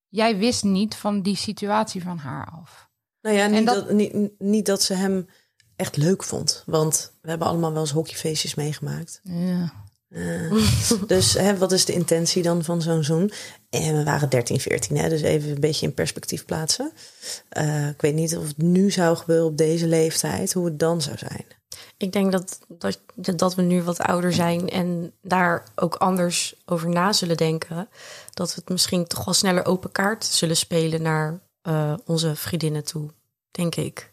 [0.09, 2.89] Jij wist niet van die situatie van haar af.
[3.21, 3.91] Nou ja, niet, dat- dat...
[3.91, 5.29] niet, niet dat ze hem
[5.77, 6.63] echt leuk vond.
[6.67, 9.21] Want we hebben allemaal wel eens hockeyfeestjes meegemaakt.
[9.23, 9.73] Ja.
[10.09, 10.53] Eh,
[11.07, 13.33] dus hè, wat is de intentie dan van zo'n zoen?
[13.71, 16.93] En we waren 13, 14, hè, dus even een beetje in perspectief plaatsen.
[17.49, 21.03] Eh, ik weet niet of het nu zou gebeuren op deze leeftijd, hoe het dan
[21.03, 21.45] zou zijn.
[21.97, 26.89] Ik denk dat, dat, dat we nu wat ouder zijn en daar ook anders over
[26.89, 27.89] na zullen denken.
[28.35, 32.85] Dat we het misschien toch wel sneller open kaart zullen spelen naar eh, onze vriendinnen
[32.85, 33.11] toe,
[33.51, 34.13] denk ik.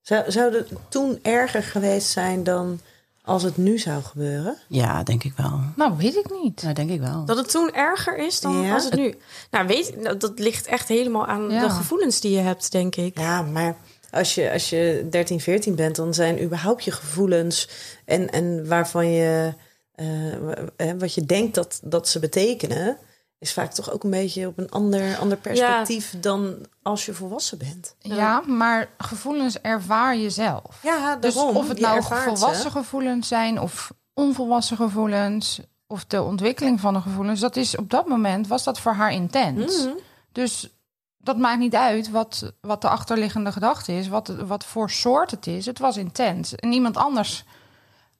[0.00, 2.80] Zou, zou het toen erger geweest zijn dan
[3.28, 4.56] als het nu zou gebeuren?
[4.68, 5.60] Ja, denk ik wel.
[5.76, 6.60] Nou, weet ik niet.
[6.60, 7.24] Ja, denk ik wel.
[7.24, 8.74] Dat het toen erger is dan Ja.
[8.74, 9.14] als het nu.
[9.50, 11.60] Nou, weet dat- dat ligt echt helemaal aan Ja.
[11.62, 13.18] de gevoelens die je hebt, denk ik.
[13.18, 13.76] Ja, maar
[14.10, 17.68] als je, als je 13, 14 bent, dan zijn überhaupt je gevoelens
[18.04, 19.54] en, en waarvan je,
[19.94, 20.32] eh,
[20.76, 22.96] eh, wat je denkt dat, dat ze betekenen,
[23.38, 27.58] is vaak toch ook een beetje op een ander, ander perspectief dan als je volwassen
[27.58, 27.94] bent.
[27.98, 30.78] Ja, maar gevoelens ervaar je zelf.
[30.82, 36.80] Ja, Dus of het nou ervaart volwassen gevoelens zijn of onvolwassen gevoelens of de ontwikkeling
[36.80, 39.84] van de gevoelens, dat is op dat moment was dat voor haar intens.
[39.84, 39.94] Mhm.
[40.32, 40.78] Dus
[41.18, 45.46] dat maakt niet uit wat, wat de achterliggende gedachte is, wat, wat voor soort het
[45.46, 45.66] is.
[45.66, 46.54] Het was intens.
[46.54, 47.44] En iemand anders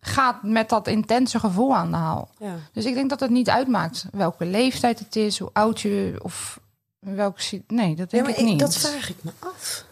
[0.01, 2.31] gaat met dat intense gevoel aan de haal.
[2.39, 2.55] Ja.
[2.73, 6.61] Dus ik denk dat het niet uitmaakt welke leeftijd het is, hoe oud je of
[6.99, 7.63] welke.
[7.67, 8.59] Nee, dat Ja, denk maar ik ik, niet.
[8.61, 9.85] dat vraag ik me af.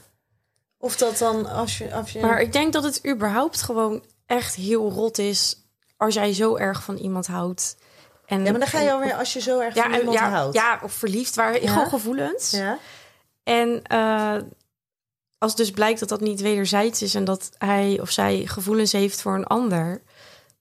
[0.79, 1.95] Of dat dan als je.
[1.95, 5.57] Als je Maar ik denk dat het überhaupt gewoon echt heel rot is
[5.97, 7.77] als jij zo erg van iemand houdt.
[8.27, 10.31] En, ja, maar dan ga je alweer als je zo erg ja, van iemand ja,
[10.31, 10.55] houdt.
[10.55, 11.35] ja, of verliefd.
[11.35, 11.53] Ja.
[11.53, 12.51] Gewoon gevoelens.
[12.51, 12.79] Ja?
[13.45, 14.37] En eh,
[15.39, 19.23] als dus blijkt dat dat niet wederzijds is en dat hij of zij gevoelens heeft
[19.23, 20.03] voor een ander,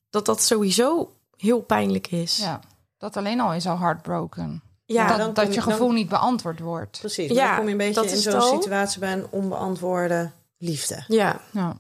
[0.10, 2.38] dat dat sowieso heel pijnlijk is.
[2.38, 2.60] Ja,
[2.98, 4.62] dat alleen al is al heartbroken.
[4.86, 7.00] Ja, dat dan dat je je- dan- gevoel niet beantwoord wordt.
[7.00, 7.32] Precies.
[7.32, 11.04] Ja, dan kom je een beetje dat in is zo'n situatie bij een onbeantwoorde liefde.
[11.08, 11.42] ja.
[11.52, 11.78] Ja.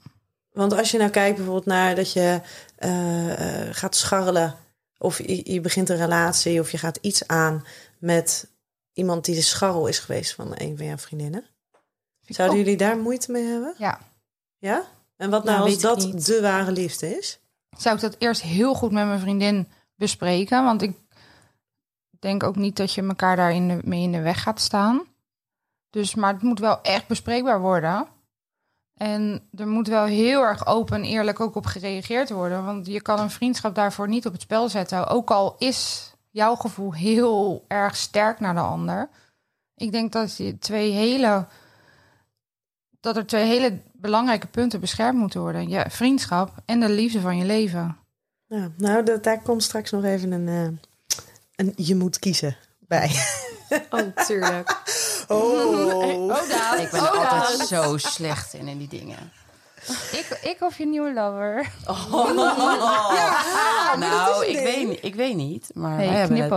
[0.51, 2.41] Want als je nou kijkt bijvoorbeeld naar dat je
[2.75, 4.55] eh, eh, gaat scharrelen...
[4.97, 7.65] of je, je begint een relatie of je gaat iets aan
[7.99, 8.47] met
[8.93, 11.43] iemand die de scharrel is geweest van een van jouw vriendinnen.
[12.25, 13.73] Zouden jullie daar moeite mee hebben?
[13.77, 13.99] Ja.
[14.57, 14.83] Ja?
[15.17, 17.39] En wat nou Nou, als dat de ware liefde is?
[17.77, 20.63] Zou ik dat eerst heel goed met mijn vriendin bespreken?
[20.63, 20.97] Want ik
[22.19, 25.01] denk ook niet dat je elkaar daar in de, mee in de weg gaat staan.
[25.89, 28.07] Dus, maar het moet wel echt bespreekbaar worden.
[28.95, 32.65] En er moet wel heel erg open en eerlijk ook op gereageerd worden.
[32.65, 35.07] Want je kan een vriendschap daarvoor niet op het spel zetten.
[35.07, 39.09] Ook al is jouw gevoel heel erg sterk naar de ander.
[39.75, 41.45] Ik denk dat je twee hele.
[43.05, 45.69] Dat er twee hele belangrijke punten beschermd moeten worden.
[45.69, 47.97] Je vriendschap en de liefde van je leven.
[48.47, 51.15] Ja, nou, dat, daar komt straks nog even een, eh,
[51.55, 53.11] een je moet kiezen bij.
[53.89, 54.73] Oh, tuurlijk.
[55.27, 56.37] Oh.
[56.83, 59.31] Ik ben er altijd zo slecht in, in die dingen.
[60.11, 61.71] Ik, ik of je nieuwe lover.
[63.99, 65.69] nou, ik weet, niet- ik weet niet.
[65.73, 66.49] Maar Hey, wij hebben het.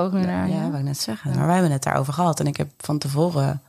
[0.50, 1.30] Ja, wou ik net zeggen.
[1.37, 2.40] Maar wij hebben het daarover gehad.
[2.40, 3.62] En ik heb van tevoren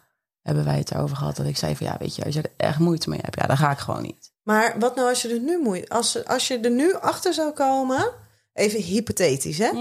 [0.50, 1.36] hebben wij het erover gehad.
[1.36, 3.48] Dat ik zei van ja, weet je, als je er echt moeite mee hebt, ja,
[3.48, 4.32] dan ga ik gewoon niet.
[4.44, 5.90] Maar wat nou als je er nu moeite...
[5.90, 8.12] Als, als je er nu achter zou komen...
[8.54, 9.72] Even hypothetisch, hè?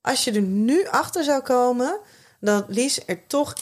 [0.00, 1.98] Als je er nu achter zou komen...
[2.40, 3.54] dat Lies er toch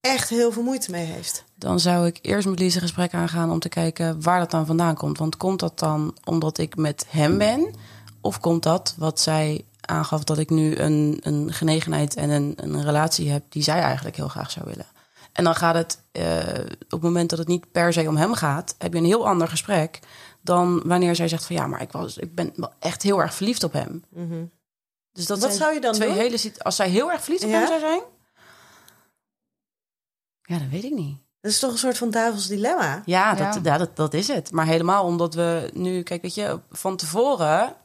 [0.00, 1.44] echt heel veel moeite mee heeft.
[1.54, 4.66] Dan zou ik eerst met Lies een gesprek aangaan om te kijken waar dat dan
[4.66, 5.18] vandaan komt.
[5.18, 7.74] Want komt dat dan omdat ik met hem ben?
[8.20, 12.82] Of komt dat wat zij aangaf dat ik nu een, een genegenheid en een, een
[12.82, 14.86] relatie heb die zij eigenlijk heel graag zou willen?
[15.38, 18.34] En dan gaat het eh, op het moment dat het niet per se om hem
[18.34, 19.98] gaat, heb je een heel ander gesprek
[20.42, 23.34] dan wanneer zij zegt van ja, maar ik, was, ik ben wel echt heel erg
[23.34, 24.04] verliefd op hem.
[25.12, 25.38] Dus dat.
[25.38, 26.18] Wat zijn zou je dan twee doen?
[26.18, 27.58] hele Als zij heel erg verliefd op Ja?
[27.58, 28.00] hem zou zijn?
[30.42, 31.18] Ja, dat weet ik niet.
[31.40, 33.02] Dat is toch een soort van duivels dilemma?
[33.04, 33.50] Ja, Ja.
[33.50, 33.78] dat, ja.
[33.78, 34.52] dat, dat is het.
[34.52, 37.76] Maar helemaal omdat we nu, kijk, weet je, van tevoren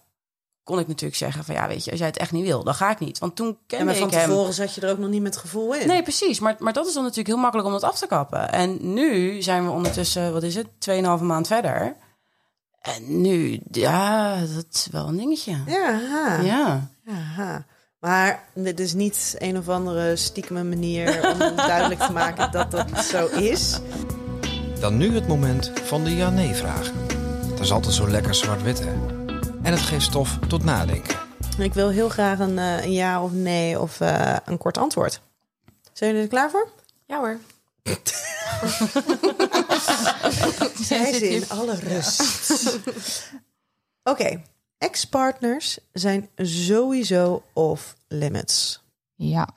[0.64, 2.74] kon ik natuurlijk zeggen van ja, weet je, als jij het echt niet wil, dan
[2.74, 3.20] ga ik niet.
[3.20, 4.30] Want toen Ja, kende maar van ik hem.
[4.30, 5.88] tevoren zat je er ook nog niet met gevoel in.
[5.88, 6.40] Nee, precies.
[6.40, 8.52] Maar, maar dat is dan natuurlijk heel makkelijk om dat af te kappen.
[8.52, 11.96] En nu zijn we ondertussen, wat is het, 2,5 maand verder.
[12.82, 15.58] En nu, ja, dat is wel een dingetje.
[15.66, 16.40] Ja, ha.
[16.42, 16.90] Ja.
[17.10, 17.66] Aha.
[18.00, 23.06] Maar dit is niet een of andere stiekeme manier om duidelijk te maken dat dat
[23.06, 23.80] zo is.
[24.80, 26.94] Dan nu het moment van de ja-nee-vragen.
[27.50, 29.13] Het is altijd zo lekker zwart-wit, hè?
[29.64, 31.20] En het geeft stof tot nadenken.
[31.58, 35.22] Ik wil heel graag een, eh, een ja of nee of eh, een kort antwoord.
[35.94, 36.70] Zijn jullie er klaar voor?
[37.06, 37.40] Ja hoor.
[40.84, 42.80] Zij ze in alle rust.
[44.12, 44.44] Oké,
[44.78, 48.84] ex-partners zijn sowieso off limits.
[49.16, 49.48] Ja,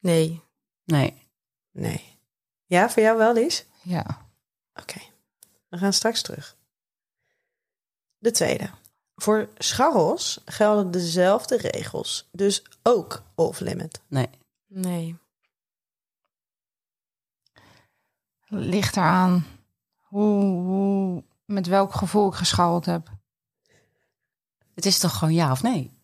[0.00, 0.42] Nee.
[0.84, 1.26] Nee.
[1.72, 2.18] Nee.
[2.66, 3.64] Ja, voor jou wel, Lies?
[3.82, 4.26] ja.
[4.74, 5.00] Oké,
[5.68, 6.56] we gaan straks terug.
[8.18, 8.70] De tweede.
[9.20, 14.00] Voor scharrels gelden dezelfde regels, dus ook off-limit.
[14.08, 14.28] Nee.
[14.66, 15.16] Nee.
[18.46, 19.46] Ligt eraan
[19.94, 23.08] hoe, hoe, met welk gevoel ik geschouwd heb.
[24.74, 25.96] Het is toch gewoon ja of nee?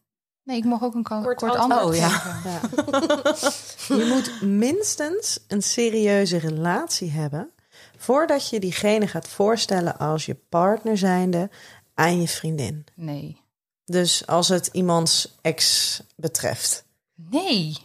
[0.43, 1.85] Nee, ik mag ook een Kort kort, antwoord.
[1.85, 2.09] Oh, ja.
[2.09, 3.53] geven.
[3.99, 7.51] Je moet minstens een serieuze relatie hebben
[7.97, 11.51] voordat je diegene gaat voorstellen als je partner zijnde
[11.95, 12.87] aan je vriendin.
[12.95, 13.41] Nee.
[13.85, 16.85] Dus als het iemands ex betreft.
[17.15, 17.77] Nee.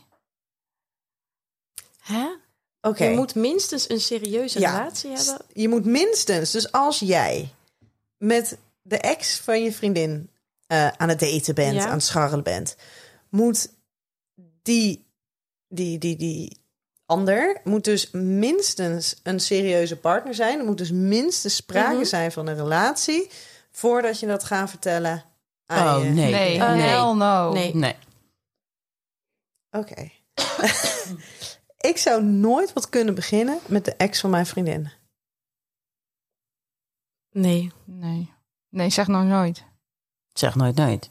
[2.00, 2.28] Hè?
[2.82, 3.04] Oké.
[3.06, 4.78] Je moet minstens een serieuze Ja.
[4.78, 5.45] relatie hebben.
[5.54, 7.54] Je moet minstens, dus als jij
[8.17, 10.30] met de ex van je vriendin
[10.67, 11.86] eh, aan het daten bent, Ja.
[11.86, 12.76] aan het scharrelen bent,
[13.30, 13.69] moet
[14.62, 15.06] die,
[15.67, 16.58] die, die, die
[17.06, 20.60] ander moet dus minstens een serieuze partner zijn.
[20.60, 22.06] Er moet dus minstens sprake Mhm.
[22.06, 23.30] zijn van een relatie
[23.80, 25.24] voordat je dat gaat vertellen
[25.65, 26.10] aan Oh, je.
[26.10, 26.32] nee.
[26.32, 26.82] Nee, Eh, nee.
[26.82, 27.52] hell no.
[27.54, 27.76] Nee.
[27.76, 27.96] Nee.
[29.72, 30.10] Oké.
[31.92, 34.89] Ik zou nooit wat kunnen beginnen met de ex van mijn vriendin.
[37.32, 37.72] Nee.
[37.86, 38.34] Nee.
[38.70, 39.63] Nee, zeg nou nooit.
[40.34, 41.10] Zeg nooit nooit.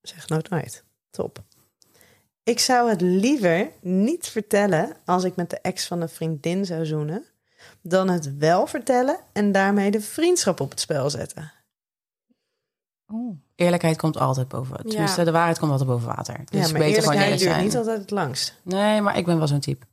[0.00, 0.84] Zeg nooit nooit.
[1.10, 1.42] Top.
[2.42, 6.86] Ik zou het liever niet vertellen als ik met de ex van een vriendin zou
[6.86, 7.24] zoenen,
[7.82, 11.52] dan het wel vertellen en daarmee de vriendschap op het spel zetten.
[13.12, 13.36] Oeh.
[13.54, 14.86] Eerlijkheid komt altijd boven.
[14.86, 16.38] Tenminste, de waarheid komt altijd boven water.
[16.44, 17.64] Dus ja, maar beter eerlijkheid eerlijk duurt zijn.
[17.64, 18.60] niet altijd het langst.
[18.62, 19.86] Nee, maar ik ben wel zo'n type.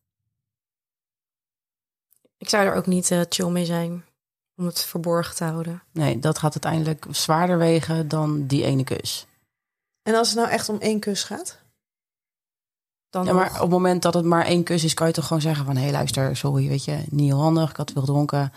[2.38, 4.06] Ik zou er ook niet eh, chill mee zijn.
[4.56, 5.84] Om het verborgen te houden.
[5.92, 9.28] Nee, dat gaat uiteindelijk zwaarder wegen dan die ene kus.
[10.04, 11.61] En als het nou echt om één kus gaat?
[13.12, 15.14] Dan Ja, maar nog- op het moment dat het maar één kus is, kan je
[15.14, 15.76] toch gewoon zeggen van...
[15.76, 17.70] hé, hey, luister, sorry, weet je, niet heel handig.
[17.70, 18.54] Ik had veel gedronken.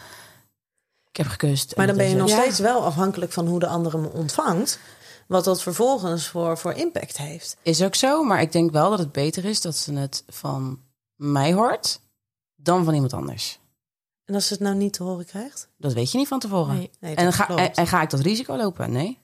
[1.09, 1.77] Ik heb gekust.
[1.77, 2.29] Maar dan ben je nog.
[2.29, 2.41] Ja.
[2.41, 4.79] steeds wel afhankelijk van hoe de andere hem ontvangt.
[5.27, 7.57] Wat dat vervolgens voor, voor impact heeft.
[7.63, 10.81] Is ook zo, maar ik denk wel dat het beter is dat ze het van
[11.15, 12.01] mij hoort...
[12.57, 13.59] dan van iemand anders.
[14.25, 15.69] En als ze het nou niet te horen krijgt?
[15.79, 16.75] Dat weet je niet van tevoren.
[16.77, 16.91] Nee.
[17.01, 18.93] Nee, En, ga, en ga ik dat risico lopen?
[18.93, 19.19] Nee.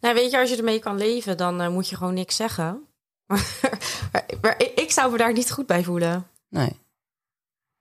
[0.00, 2.87] Nou, weet je, als je ermee kan leven, dan eh, moet je gewoon niks zeggen.
[3.28, 3.58] Maar,
[4.42, 6.26] maar ik, ik zou me daar niet goed bij voelen.
[6.48, 6.72] Nee.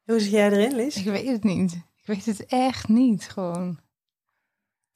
[0.06, 0.96] Hoe zit jij erin, Lies?
[0.96, 1.74] Ik weet het niet.
[1.74, 3.80] Ik weet het echt niet, gewoon.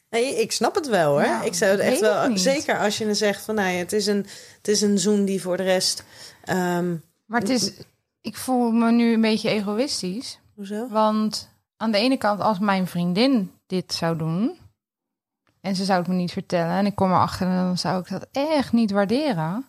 [0.10, 1.22] Nee, ik snap het wel hoor.
[1.22, 2.38] Nou, ik zou het echt het wel.
[2.38, 4.26] Zeker als je dan zegt van nou ja, het is een,
[4.58, 6.04] het is een zoen die voor de rest.
[6.44, 7.72] ehm, Maar het is...
[8.22, 10.40] Ik voel me nu een beetje egoïstisch.
[10.56, 10.88] hoezo?
[10.88, 14.58] Want aan de ene kant, als mijn vriendin dit zou doen...
[15.62, 16.76] en ze zou het me niet vertellen...
[16.76, 19.66] en ik kom erachter, dan zou ik dat echt niet waarderen.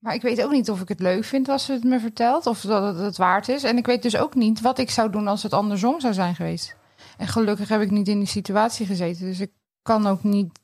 [0.00, 2.46] Maar ik weet ook niet of ik het leuk vind als ze het me vertelt...
[2.46, 3.62] of dat het het waard is.
[3.62, 6.34] En ik weet dus ook niet wat ik zou doen als het andersom zou zijn
[6.34, 6.76] geweest.
[7.16, 9.26] En gelukkig heb ik niet in die situatie gezeten.
[9.26, 10.58] Dus ik kan ook niet...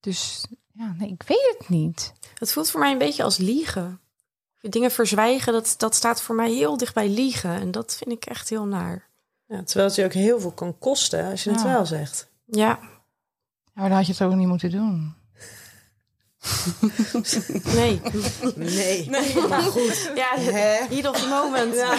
[0.00, 2.12] Dus ja, nee, ik weet het niet.
[2.38, 4.00] Het voelt voor mij een beetje als liegen.
[4.60, 7.50] Dingen verzwijgen, dat, dat staat voor mij heel dicht bij liegen.
[7.50, 9.08] En dat vind ik echt heel naar.
[9.46, 12.30] Ja, terwijl het je ook heel veel kan kosten als je het wel zegt.
[12.44, 12.78] Ja,
[13.74, 15.14] Ja, maar dan had je het ook niet moeten doen.
[17.74, 18.00] nee.
[18.54, 19.10] Nee,
[19.48, 20.10] maar goed.
[20.14, 20.38] Ja,
[20.88, 21.74] heat of the moment.
[21.74, 21.96] Ja.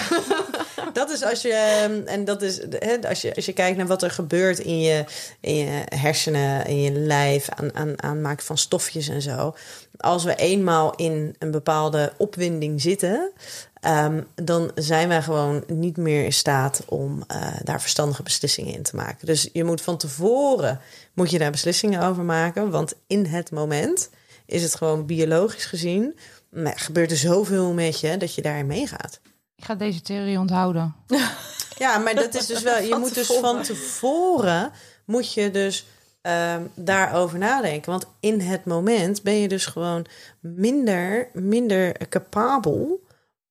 [0.93, 3.87] Dat is als je, ehm, en dat is hè, als je, als je kijkt naar
[3.87, 5.05] wat er gebeurt in je,
[5.39, 9.55] in je hersenen, in je lijf, aan, aan, aan maken van stofjes en zo.
[9.97, 13.31] Als we eenmaal in een bepaalde opwinding zitten,
[13.79, 18.83] ehm, dan zijn wij gewoon niet meer in staat om eh, daar verstandige beslissingen in
[18.83, 19.25] te maken.
[19.27, 20.79] Dus je moet van tevoren
[21.13, 24.09] moet je daar beslissingen over maken, want in het moment
[24.45, 26.19] is het gewoon biologisch gezien.
[26.53, 29.19] gebeurt er zoveel met je dat je daarin meegaat.
[29.55, 30.95] Ik ga deze theorie onthouden.
[31.77, 32.81] Ja, maar dat is dus wel.
[32.81, 34.71] Je moet dus van tevoren
[35.05, 35.85] moet je dus
[36.21, 37.91] ehm, daarover nadenken.
[37.91, 40.05] Want in het moment ben je dus gewoon
[40.39, 43.03] minder, minder capabel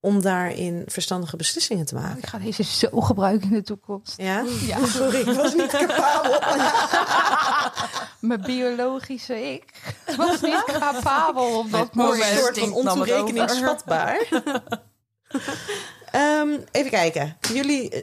[0.04, 2.18] om daarin verstandige beslissingen te maken.
[2.18, 4.14] Ik ga deze zo gebruiken in de toekomst.
[4.16, 4.44] Ja?
[4.66, 4.86] Ja.
[4.96, 6.40] Sorry, ik was niet capabel.
[8.28, 9.64] Mijn biologische ik
[10.16, 12.38] was niet capabel op dat Maar een moment.
[12.38, 14.26] soort van het ontoerekeningsvatbaar.
[16.10, 17.36] Ehm, even kijken.
[17.52, 18.02] Jullie, eh,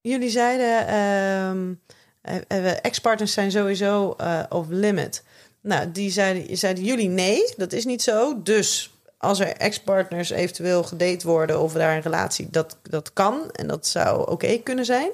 [0.00, 0.86] jullie zeiden...
[0.86, 1.74] ehm,
[2.20, 5.24] eh, eh, ex-partners zijn sowieso eh off limit.
[5.60, 8.42] Nou, die zeiden, zeiden jullie nee, dat is niet zo.
[8.42, 11.60] Dus als er ex-partners eventueel gedate worden...
[11.60, 13.50] of daar een relatie, dat, dat kan.
[13.50, 15.10] En dat zou oké kunnen zijn.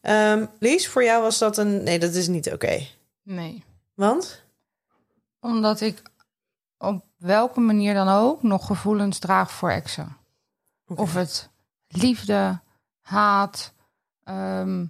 [0.00, 1.82] Ehm Lies, voor jou was dat een...
[1.82, 2.86] Nee, dat is niet oké.
[3.22, 3.64] Nee.
[3.94, 4.42] Want?
[5.40, 6.02] Omdat ik
[6.78, 10.16] op welke manier dan ook nog gevoelens draag voor exen.
[10.86, 11.50] Of het
[11.88, 12.60] liefde,
[13.00, 13.72] haat,
[14.24, 14.86] ehm,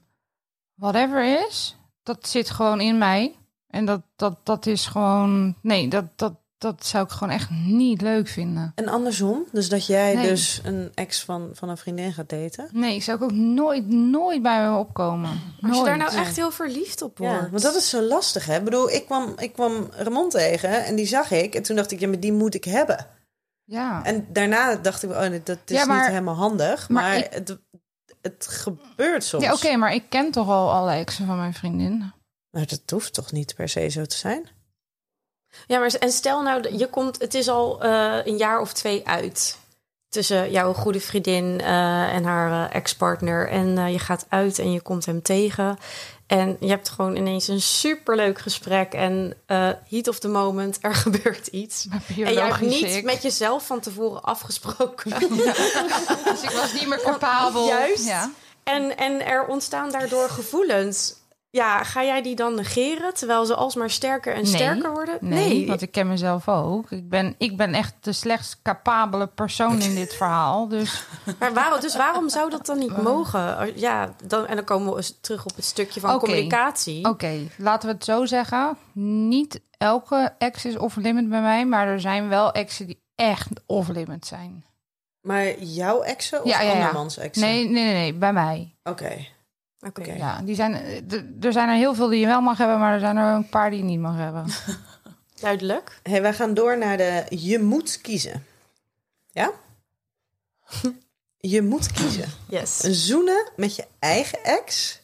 [0.75, 3.37] whatever is, dat zit gewoon in mij.
[3.67, 8.01] En dat, dat, dat is gewoon, nee, dat, dat, dat zou ik gewoon echt niet
[8.01, 8.73] leuk vinden.
[8.75, 10.29] En andersom, dus dat jij Nee.
[10.29, 12.69] dus een ex van, van een vriendin gaat daten.
[12.73, 15.31] Nee, zou ik ook nooit, nooit bij me opkomen.
[15.31, 16.13] Als je daar Nooit.
[16.13, 17.35] nou echt heel verliefd op wordt.
[17.35, 18.57] Ja, want dat is zo lastig, hè?
[18.57, 21.55] Ik bedoel, ik kwam, ik kwam Ramon tegen en die zag ik.
[21.55, 23.07] En toen dacht ik, ja, maar die moet ik hebben.
[23.65, 24.05] Ja.
[24.05, 26.89] En daarna dacht ik, oh, nee, dat is Ja, maar- niet helemaal handig.
[26.89, 27.59] Maar, maar ik- het,
[28.23, 29.45] het gebeurt soms.
[29.45, 32.13] Ja, oké, maar ik ken toch al alle exen van mijn vriendin.
[32.51, 34.49] Maar dat hoeft toch niet per se zo te zijn?
[35.67, 39.07] Ja, maar en stel nou, je komt, het is al eh, een jaar of twee
[39.07, 39.59] uit
[40.09, 43.49] tussen jouw goede vriendin eh, en haar eh, ex-partner.
[43.49, 45.79] En je gaat uit en je komt hem tegen.
[46.27, 48.93] En je hebt gewoon ineens een superleuk gesprek.
[48.93, 49.37] En
[49.89, 51.89] heat of the moment, er gebeurt iets.
[51.91, 53.05] En jij hebt niet ik.
[53.05, 55.11] met jezelf van tevoren afgesproken.
[56.25, 57.67] Dus ik was niet meer capabel.
[57.67, 58.07] Juist.
[58.07, 58.31] Ja.
[58.65, 61.15] En, en er ontstaan daardoor gevoelens.
[61.57, 64.53] Ja, ga jij die dan negeren terwijl ze alsmaar sterker en Nee.
[64.55, 65.19] sterker worden?
[65.21, 66.91] Nee, want ik ken mezelf ook.
[66.91, 70.69] Ik ben, ik ben echt de slechtst capabele persoon in dit verhaal.
[70.69, 71.05] Dus
[71.41, 73.73] Maar waarom, dus waarom zou dat dan niet mogen?
[73.79, 77.05] Ja, dan, en dan komen we terug op het stukje van communicatie.
[77.09, 78.77] oké, laten we het zo zeggen.
[79.29, 84.27] Niet elke ex is off-limit bij mij, maar er zijn wel exen die echt off-limit
[84.27, 84.65] zijn.
[85.21, 86.79] Maar jouw exen of Ja, ja, ja.
[86.79, 87.43] andermans exen?
[87.43, 88.75] Nee, nee, nee, nee, bij mij.
[88.85, 89.27] Oké.
[89.87, 90.13] Oké.
[90.13, 92.93] Ja, die zijn, eh, er zijn er heel veel die je wel mag hebben, maar
[92.93, 94.47] er zijn er een paar die je niet mag hebben.
[95.41, 96.01] Duidelijk.
[96.03, 98.47] Hey, wij gaan door naar de je moet kiezen.
[99.31, 99.51] Ja?
[101.39, 102.29] je moet kiezen.
[102.49, 102.83] Yes.
[102.83, 105.01] Een zoenen met je eigen ex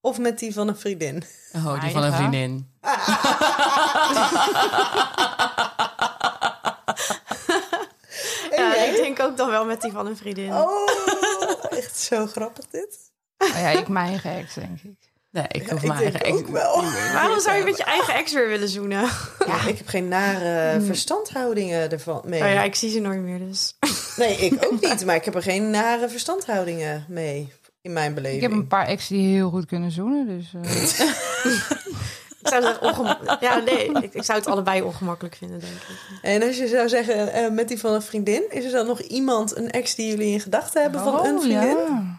[0.00, 1.24] of met die van een vriendin?
[1.54, 2.68] Oh, die van een vriendin.
[8.56, 10.52] Ja, ik denk ook dan wel met die van een vriendin.
[10.52, 10.88] Oh,
[11.70, 12.98] echt zo grappig dit.
[13.52, 15.12] Maar ja, ik mijn eigen ex, denk ik.
[15.30, 16.82] Nee, ik hoef ik mijn eigen ook wel.
[17.12, 19.08] Waarom zou je met je eigen ex weer willen zoenen?
[19.46, 22.40] Ja, ik heb geen nare verstandhoudingen ervan mee.
[22.40, 23.76] Nou ja, ik zie ze nooit meer dus.
[24.16, 25.04] Nee, ik ook niet.
[25.04, 28.42] Maar ik heb er geen nare verstandhoudingen mee in mijn beleving.
[28.42, 30.54] Ik heb een paar exen die heel goed kunnen zoenen, dus...
[30.54, 31.44] eh,
[32.44, 36.18] Ik zou Ja, nee, ik, ik zou het allebei ongemakkelijk vinden, denk ik.
[36.22, 39.00] En als je zou zeggen eh, met die van een vriendin, is er dan nog
[39.00, 41.76] iemand, een ex die jullie in gedachten hebben van een oh, vriendin?
[41.76, 42.13] ja.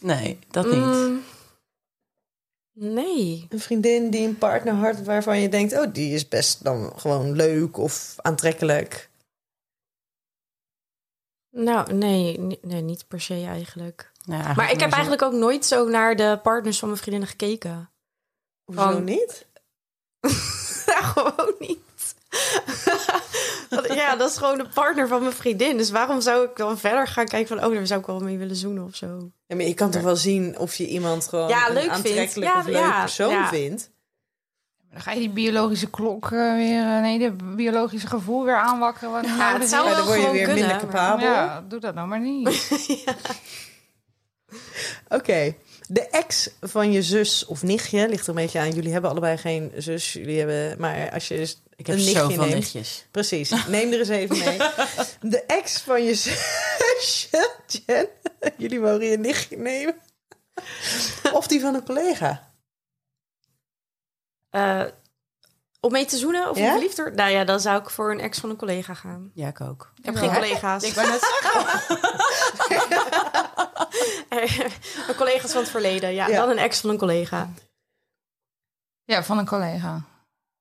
[0.00, 0.74] Nee, dat niet.
[0.74, 1.22] Mm,
[2.72, 3.46] nee.
[3.48, 7.32] Een vriendin die een partner had waarvan je denkt, oh, die is best dan gewoon
[7.32, 9.10] leuk of aantrekkelijk.
[11.50, 14.12] Nou, nee, nee, niet per se eigenlijk.
[14.24, 17.30] Ja, Maar ik heb zo- eigenlijk ook nooit zo naar de partners van mijn vriendinnen
[17.30, 17.90] gekeken.
[18.64, 19.46] Hoezo Van- niet?
[20.86, 21.78] Ja, gewoon niet.
[23.70, 25.76] Want ja, dat is gewoon de partner van mijn vriendin.
[25.76, 27.66] Dus waarom zou ik dan verder gaan kijken van...
[27.66, 29.30] oh, daar zou ik wel mee willen zoenen of zo.
[29.46, 31.96] Ja, maar je kan toch wel zien of je iemand gewoon Ja, een leuk vindt.
[31.96, 33.48] aantrekkelijk Ja, of leuk ja, persoon ja.
[33.48, 33.90] vindt.
[34.92, 36.82] Dan ga je die biologische klok eh, weer...
[36.82, 39.10] eh, nee, de biologische gevoel weer aanwakkeren.
[39.10, 40.66] Wat Ja, het zou Ja, wel dan word je gewoon weer kunnen.
[40.66, 41.26] minder capabel.
[41.26, 42.68] Ja, doe dat nou maar niet.
[45.08, 45.54] Oké.
[45.88, 48.70] De ex van je zus of nichtje ligt er een beetje aan.
[48.70, 50.12] Jullie hebben allebei geen zus.
[50.12, 53.06] Jullie hebben, maar als je dus Ik heb een nichtje zoveel neemt, nichtjes.
[53.10, 53.66] Precies.
[53.66, 54.58] Neem er eens even mee.
[55.20, 57.50] De ex van je zusje,
[57.86, 58.08] Jen.
[58.56, 59.96] Jullie mogen je nichtje nemen.
[61.32, 62.52] Of die van een collega.
[64.50, 64.84] Eh,
[65.80, 66.64] om mee te zoenen of Ja?
[66.66, 67.20] om verliefd te worden?
[67.20, 69.30] Nou ja, dan zou ik voor een ex van een collega gaan.
[69.34, 69.92] Ja, ik ook.
[69.96, 70.82] Ik heb geen collega's.
[70.82, 71.22] Ik wou net
[75.08, 76.14] een collega's van het verleden.
[76.14, 76.36] Ja, Ja.
[76.40, 77.48] dan een ex van een collega.
[79.04, 80.02] Ja, van een collega.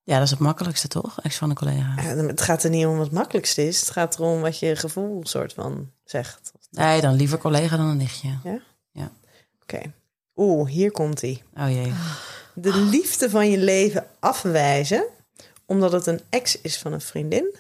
[0.10, 1.22] Ja, dat is het makkelijkste, toch?
[1.22, 1.94] Ex van een collega.
[2.02, 3.80] Ja, het gaat er niet om wat het makkelijkste is.
[3.80, 6.52] Het gaat erom wat je gevoel soort van zegt.
[6.72, 8.40] Nee, dan liever collega dan een nichtje.
[9.62, 9.94] Oké.
[10.36, 11.44] Oeh, hier komt hij.
[11.54, 11.94] Oh jee.
[12.54, 15.08] De liefde van je leven afwijzen
[15.66, 17.56] omdat het een ex is van een vriendin.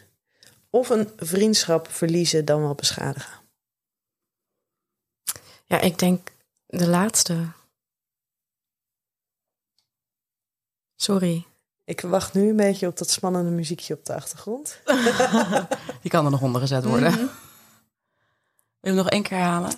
[0.69, 3.33] Of een vriendschap verliezen dan wel beschadigen.
[5.65, 6.31] Ja, ik denk
[6.65, 7.51] de laatste.
[10.95, 11.48] Sorry.
[11.89, 14.79] Ik wacht nu een beetje op dat spannende muziekje op de achtergrond.
[16.01, 17.11] Die kan er nog onder gezet worden.
[17.11, 17.27] Wil
[18.79, 19.73] je hem nog één keer herhalen?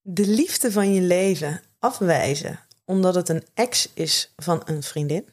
[0.00, 5.28] De liefde van je leven afwijzen omdat het een ex is van een vriendin.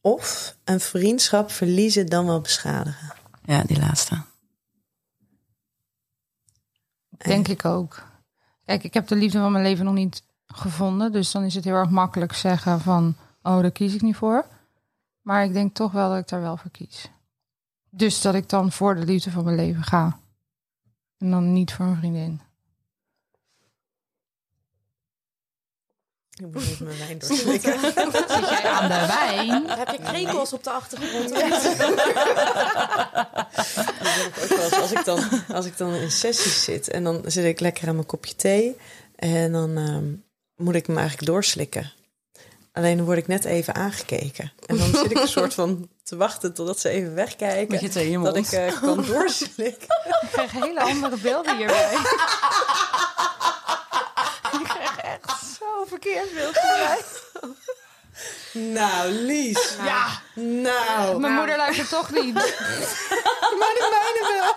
[0.00, 3.14] Of een vriendschap verliezen dan wel beschadigen.
[3.44, 4.22] Ja, die laatste.
[7.08, 8.02] Denk ik ook.
[8.64, 11.12] Kijk, ik heb de liefde van mijn leven nog niet gevonden.
[11.12, 13.16] Dus dan is het heel erg makkelijk zeggen van...
[13.42, 14.46] oh, daar kies ik niet voor.
[15.22, 17.10] Maar ik denk toch wel dat ik daar wel voor kies.
[17.90, 20.18] Dus dat ik dan voor de liefde van mijn leven ga.
[21.18, 22.40] En dan niet voor een vriendin.
[26.32, 27.80] Ik moet even mijn wijn doorslikken.
[27.80, 29.68] Zit jij aan de wijn?
[29.68, 31.28] Heb je krekels op de achtergrond?
[31.34, 31.40] Dat
[34.04, 34.72] heb ik ook wel eens.
[34.72, 37.94] Als ik, dan, als ik dan in sessies zit en dan zit ik lekker aan
[37.94, 38.76] mijn kopje thee.
[39.16, 40.12] En dan ehm,
[40.56, 41.92] moet ik hem eigenlijk doorslikken.
[42.72, 44.52] Alleen dan word ik net even aangekeken.
[44.66, 47.80] En dan zit ik een soort van te wachten totdat ze even wegkijken.
[47.82, 49.96] Met je dat ik eh, kan doorslikken.
[50.22, 51.92] Ik krijg hele andere beelden hierbij.
[54.58, 57.00] ik krijg echt zo verkeerd beeld hierbij.
[58.52, 59.76] Nou, Lies.
[59.84, 61.20] Ja, Nou.
[61.20, 62.34] mijn moeder luistert toch niet.
[63.58, 64.54] Maar de mijne wel.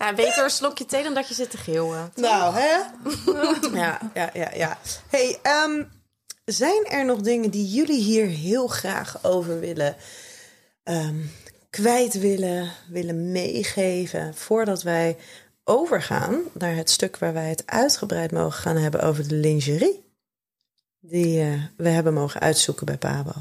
[0.00, 2.12] Ja, beter een slokje thee dan dat je zit te geeuwen.
[2.14, 2.76] Nou, hè?
[3.78, 4.78] Ja, ja, ja, ja.
[5.08, 5.84] Hey, ehm,
[6.44, 9.96] zijn er nog dingen die jullie hier heel graag over willen
[10.82, 11.16] ehm,
[11.70, 15.16] kwijt willen, willen meegeven voordat wij
[15.64, 20.04] overgaan naar het stuk waar wij het uitgebreid mogen gaan hebben over de lingerie
[21.00, 23.32] die eh, we hebben mogen uitzoeken bij Pabo?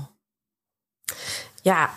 [1.61, 1.93] Ja,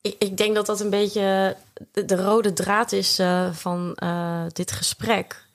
[0.00, 1.56] ik, ik denk dat dat een beetje
[1.92, 5.46] de, de rode draad is eh, van eh, dit gesprek.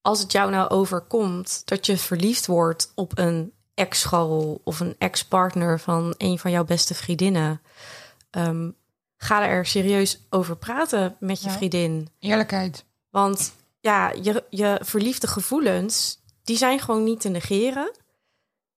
[0.00, 5.80] Als het jou nou overkomt dat je verliefd wordt op een ex-school of een ex-partner
[5.80, 7.60] van een van jouw beste vriendinnen,
[8.30, 8.70] ehm,
[9.16, 11.54] ga er serieus over praten met je Ja.
[11.56, 12.08] vriendin.
[12.18, 12.84] Eerlijkheid.
[13.10, 17.90] Want ja, je, je verliefde gevoelens, die zijn gewoon niet te negeren.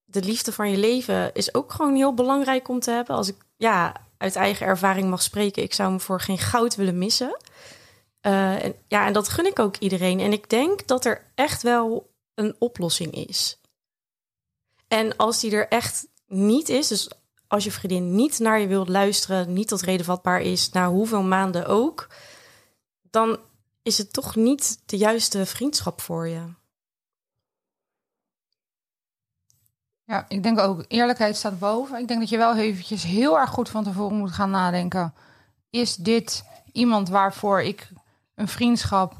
[0.04, 3.16] De liefde van je leven is ook gewoon heel belangrijk om te hebben.
[3.16, 6.98] Als ik ja, uit eigen ervaring mag spreken, ik zou hem voor geen goud willen
[6.98, 7.40] missen.
[8.20, 10.20] Eh, en, ja, en dat gun ik ook iedereen.
[10.20, 13.60] En ik denk dat er echt wel een oplossing is.
[14.88, 17.10] En als die er echt niet is, dus
[17.46, 21.22] als je vriendin niet naar je wilt luisteren, niet tot reden vatbaar is, na hoeveel
[21.22, 22.08] maanden ook,
[23.10, 23.38] dan
[23.82, 26.42] is het toch niet de juiste vriendschap voor je.
[30.10, 31.98] Ja, ik denk ook eerlijkheid staat boven.
[31.98, 35.14] Ik denk dat je wel eventjes heel erg goed van tevoren moet gaan nadenken.
[35.70, 37.88] Is dit iemand waarvoor ik
[38.34, 39.14] een vriendschap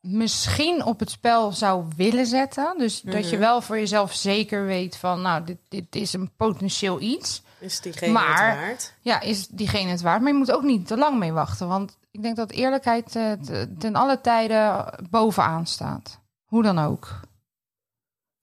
[0.00, 2.74] misschien op het spel zou willen zetten?
[2.78, 7.00] Dus dat je wel voor jezelf zeker weet van, nou, dit, dit is een potentieel
[7.00, 7.42] iets.
[7.58, 8.94] Is diegene Maar- het waard?
[9.00, 10.20] Ja, is diegene het waard?
[10.22, 11.68] Maar je moet ook niet te lang mee wachten.
[11.68, 16.18] Want ik denk dat eerlijkheid eh, te- ten alle tijden bovenaan staat.
[16.44, 17.20] Hoe dan ook.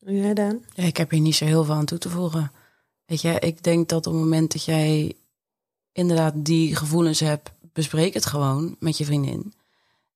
[0.06, 0.64] Ja, Dan?
[0.74, 2.51] Ja, ik heb hier niet zo heel veel aan toe te voegen.
[3.06, 5.16] Weet je, ik denk dat op het moment dat jij
[5.91, 9.53] inderdaad die gevoelens hebt, bespreek het gewoon met je vriendin.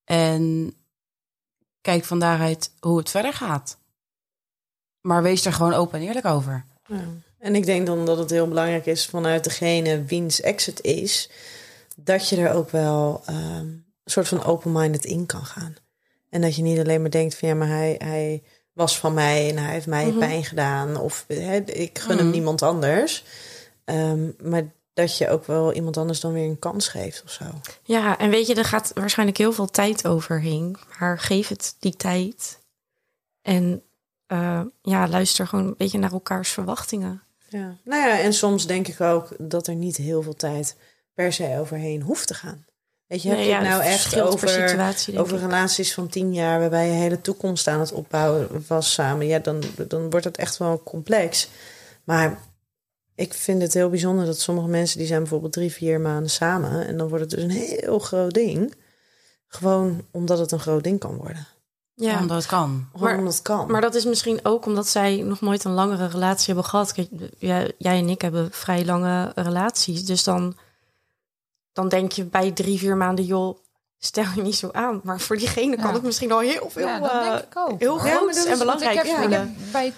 [0.03, 0.73] En
[1.81, 3.77] kijk van daaruit hoe het verder gaat.
[5.01, 6.65] Maar wees er gewoon open en eerlijk over.
[6.85, 7.03] Ja.
[7.37, 11.29] En ik denk dan dat het heel belangrijk is vanuit degene wiens exit is,
[11.95, 15.75] dat je er ook wel ehm, een soort van open-minded in kan gaan.
[16.29, 18.43] En dat je niet alleen maar denkt van ja, maar hij, hij
[18.79, 20.97] was van mij en hij heeft mij pijn gedaan.
[20.97, 21.25] Of
[21.65, 22.33] ik gun hem Mhm.
[22.33, 23.23] niemand anders.
[23.85, 24.63] Ehm, maar
[24.93, 27.43] dat je ook wel iemand anders dan weer een kans geeft of zo.
[27.83, 30.77] Ja, en weet je, er gaat waarschijnlijk heel veel tijd overheen.
[30.99, 32.59] Maar geef het die tijd.
[33.41, 33.83] En
[34.27, 37.23] eh, ja, luister gewoon een beetje naar elkaars verwachtingen.
[37.47, 37.75] Ja.
[37.83, 40.75] Nou ja, en soms denk ik ook dat er niet heel veel tijd
[41.13, 42.65] per se overheen hoeft te gaan.
[43.09, 46.33] Weet je, heb Nee, je ja, het nou echt over, situatie, over relaties van tien
[46.33, 46.59] jaar...
[46.59, 49.27] waarbij je hele toekomst aan het opbouwen was samen...
[49.27, 51.49] ja, dan, dan wordt het echt wel complex.
[52.03, 52.39] Maar
[53.15, 54.97] ik vind het heel bijzonder dat sommige mensen...
[54.97, 56.87] die zijn bijvoorbeeld drie, vier maanden samen...
[56.87, 58.73] en dan wordt het dus een heel groot ding.
[59.47, 61.47] Gewoon omdat het een groot ding kan worden.
[61.93, 62.89] Ja, Omdat het kan.
[62.99, 63.71] Maar- omdat het kan.
[63.71, 66.93] maar dat is misschien ook omdat zij nog nooit een langere relatie hebben gehad.
[66.93, 70.05] Kijk, jij, jij en ik hebben vrij lange relaties.
[70.05, 70.57] Dus dan,
[71.79, 73.57] dan denk je bij drie, vier maanden, joh,
[73.97, 75.01] stel je niet zo aan.
[75.03, 77.79] Maar voor diegene kan het misschien al heel veel, Ja, eh, denk ik ook.
[77.79, 79.39] heel groot en belangrijk ik heb, ik voelen.
[79.39, 79.93] heb bij,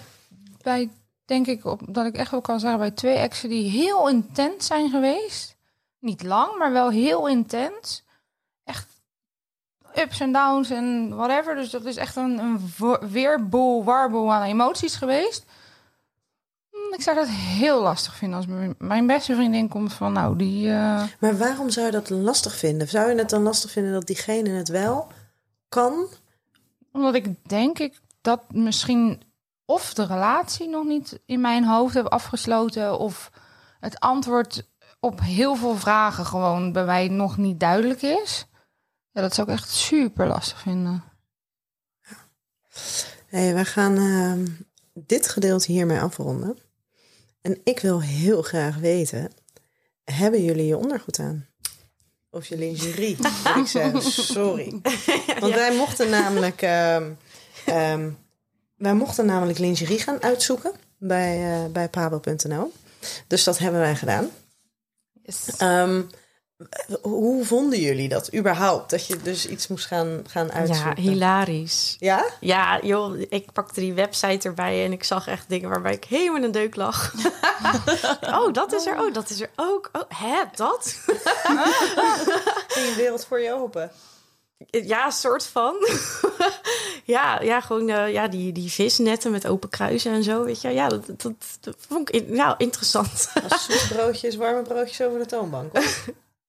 [0.62, 0.90] bij,
[1.24, 4.66] denk ik, op, dat ik echt wel kan zeggen, bij twee exen die heel intens
[4.66, 5.56] zijn geweest.
[5.98, 8.04] Niet lang, maar wel heel intens.
[8.64, 8.86] Echt
[9.94, 11.54] ups en downs en whatever.
[11.54, 12.60] Dus dat is echt een, een
[13.10, 15.44] weerboel, warboel aan emoties geweest.
[16.92, 20.68] Ik zou dat heel lastig vinden als mijn, mijn beste vriendin komt van, nou, die...
[20.68, 22.88] eh, Maar waarom zou je dat lastig vinden?
[22.88, 25.12] Zou je het dan lastig vinden dat diegene het wel
[25.68, 26.06] kan?
[26.92, 29.22] Omdat ik denk ik dat misschien
[29.64, 33.30] of de relatie nog niet in mijn hoofd heb afgesloten, of
[33.80, 34.70] het antwoord
[35.00, 38.46] op heel veel vragen gewoon bij mij nog niet duidelijk is.
[39.10, 41.02] Ja, dat zou ik echt super lastig vinden.
[43.26, 44.46] Hey, we gaan ehm,
[44.92, 46.58] dit gedeelte hiermee afronden.
[47.42, 49.30] En ik wil heel graag weten:
[50.04, 51.46] hebben jullie je ondergoed aan?
[52.30, 53.16] Of je lingerie,
[53.60, 54.02] ik zeggen.
[54.02, 54.80] Sorry.
[55.40, 57.10] Want wij mochten namelijk, ehm,
[57.66, 58.10] ehm,
[58.76, 62.72] wij mochten namelijk lingerie gaan uitzoeken bij, eh bij pabo.nl.
[63.26, 64.30] Dus dat hebben wij gedaan.
[65.58, 66.02] Ehm,
[67.02, 68.90] hoe vonden jullie dat überhaupt?
[68.90, 71.02] Dat je dus iets moest gaan, gaan Ja, uitzoeken?
[71.02, 71.96] hilarisch.
[71.98, 72.24] Ja?
[72.40, 76.36] Ja, joh, ik pakte die website erbij en ik zag echt dingen waarbij ik helemaal
[76.36, 77.12] in een deuk lag.
[78.38, 79.00] oh, dat is er.
[79.00, 79.88] Oh, dat is er ook.
[79.92, 80.94] Oh, hè, dat?
[82.74, 83.90] Je wereld voor je open?
[84.70, 85.74] Ja, soort van.
[87.04, 90.68] ja, ja, gewoon eh, ja, die, die visnetten met open kruisen en zo, weet je.
[90.68, 93.32] Ja, dat, dat, dat vond ik in- nou, interessant.
[93.50, 95.72] Als zoetbroodjes, warme broodjes over de toonbank.
[95.76, 95.84] hoor.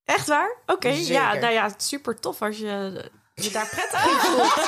[0.06, 0.58] Echt waar?
[0.66, 4.68] Oké, ja, nou ja, super tof als je je daar prettig in voelt.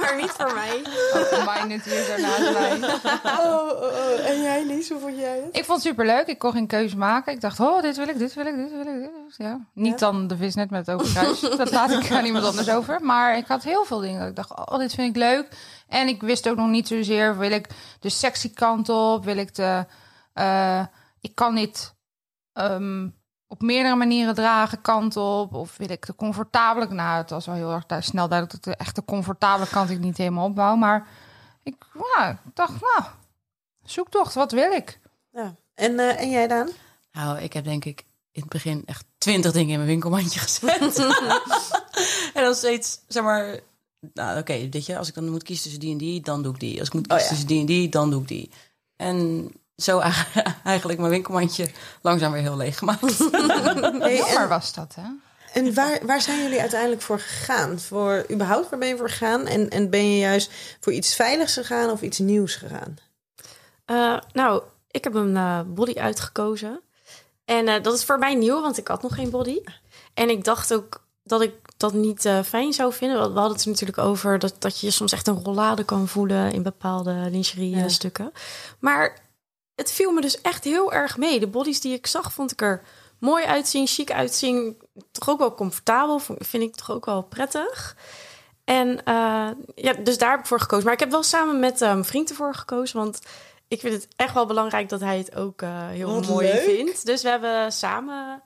[0.00, 0.82] maar niet voor mij.
[1.14, 2.98] Ook mij natuurlijk zo naast mij.
[3.24, 4.26] Oh, oh, oh.
[4.28, 5.56] En jij, Lies, hoe vond jij het?
[5.56, 6.26] Ik vond het super leuk.
[6.26, 7.32] Ik kon geen keuze maken.
[7.32, 9.00] Ik dacht, oh, dit wil ik, dit wil ik, dit wil ik.
[9.00, 9.10] Dit.
[9.36, 9.66] Ja.
[9.74, 11.40] Niet dan de visnet met het open kruis.
[11.56, 13.00] dat laat ik aan iemand anders over.
[13.00, 14.20] Maar ik had heel veel dingen.
[14.20, 15.48] dat Ik dacht, oh, dit vind ik leuk.
[15.88, 17.66] En ik wist ook nog niet zozeer, wil ik
[18.00, 19.24] de sexy kant op?
[19.24, 19.86] Wil ik de...
[20.32, 20.84] eh,
[21.20, 21.94] ik kan niet
[22.52, 23.08] ehm,
[23.48, 25.54] op meerdere manieren dragen kant op.
[25.54, 26.94] Of wil ik de comfortabele...
[26.94, 29.98] Nou, het was wel heel erg daar snel duidelijk dat de echte comfortabele kant ik
[29.98, 30.76] niet helemaal opbouw.
[30.76, 31.08] Maar
[31.62, 31.74] ik,
[32.54, 33.10] dacht, nou,
[33.84, 35.00] zoektocht, wat wil ik?
[35.32, 35.54] Ja.
[35.74, 36.68] En, eh, en jij, Daan?
[37.12, 40.98] Nou, ik heb denk ik in het begin echt twintig dingen in mijn winkelmandje gezet.
[42.34, 43.60] en dan steeds, zeg maar...
[44.14, 46.52] Nou, oké, weet je, als ik dan moet kiezen tussen die en die, dan doe
[46.54, 46.78] ik die.
[46.78, 47.30] Als ik moet kiezen ja.
[47.30, 48.50] tussen die en die, dan doe ik die.
[48.96, 49.50] En
[49.82, 50.00] zo
[50.64, 51.70] eigenlijk mijn winkelmandje
[52.02, 53.18] langzaam weer heel leeg gemaakt.
[53.98, 55.02] Hey, Jammer en was dat, hè?
[55.60, 57.78] en waar, waar zijn jullie uiteindelijk voor gegaan?
[57.80, 59.46] Voor, überhaupt, waar ben je voor gegaan?
[59.46, 60.50] En, en ben je juist
[60.80, 62.96] voor iets veiligs gegaan of iets nieuws gegaan?
[63.84, 66.80] Eh, nou, ik heb een eh, body uitgekozen.
[67.44, 69.58] En eh, dat is voor mij nieuw, want ik had nog geen body.
[70.14, 73.18] En ik dacht ook dat ik dat niet eh, fijn zou vinden.
[73.18, 76.08] Want We hadden het er natuurlijk over dat, dat je soms echt een rollade kan
[76.08, 77.88] voelen in bepaalde lingerie Ja.
[77.88, 78.32] stukken.
[78.78, 79.16] Maar
[79.78, 81.40] het viel me dus echt heel erg mee.
[81.40, 82.82] De bodies die ik zag, vond ik er
[83.18, 84.76] mooi uitzien, chic uitzien.
[85.12, 87.96] Toch ook wel comfortabel, vind ik toch ook wel prettig.
[88.64, 90.84] En eh, ja, dus daar heb ik voor gekozen.
[90.84, 92.98] Maar ik heb wel samen met eh, mijn vriend ervoor gekozen.
[92.98, 93.20] Want
[93.68, 96.62] ik vind het echt wel belangrijk dat hij het ook eh, heel Wat mooi leuk.
[96.62, 97.06] vindt.
[97.06, 98.42] Dus we hebben samen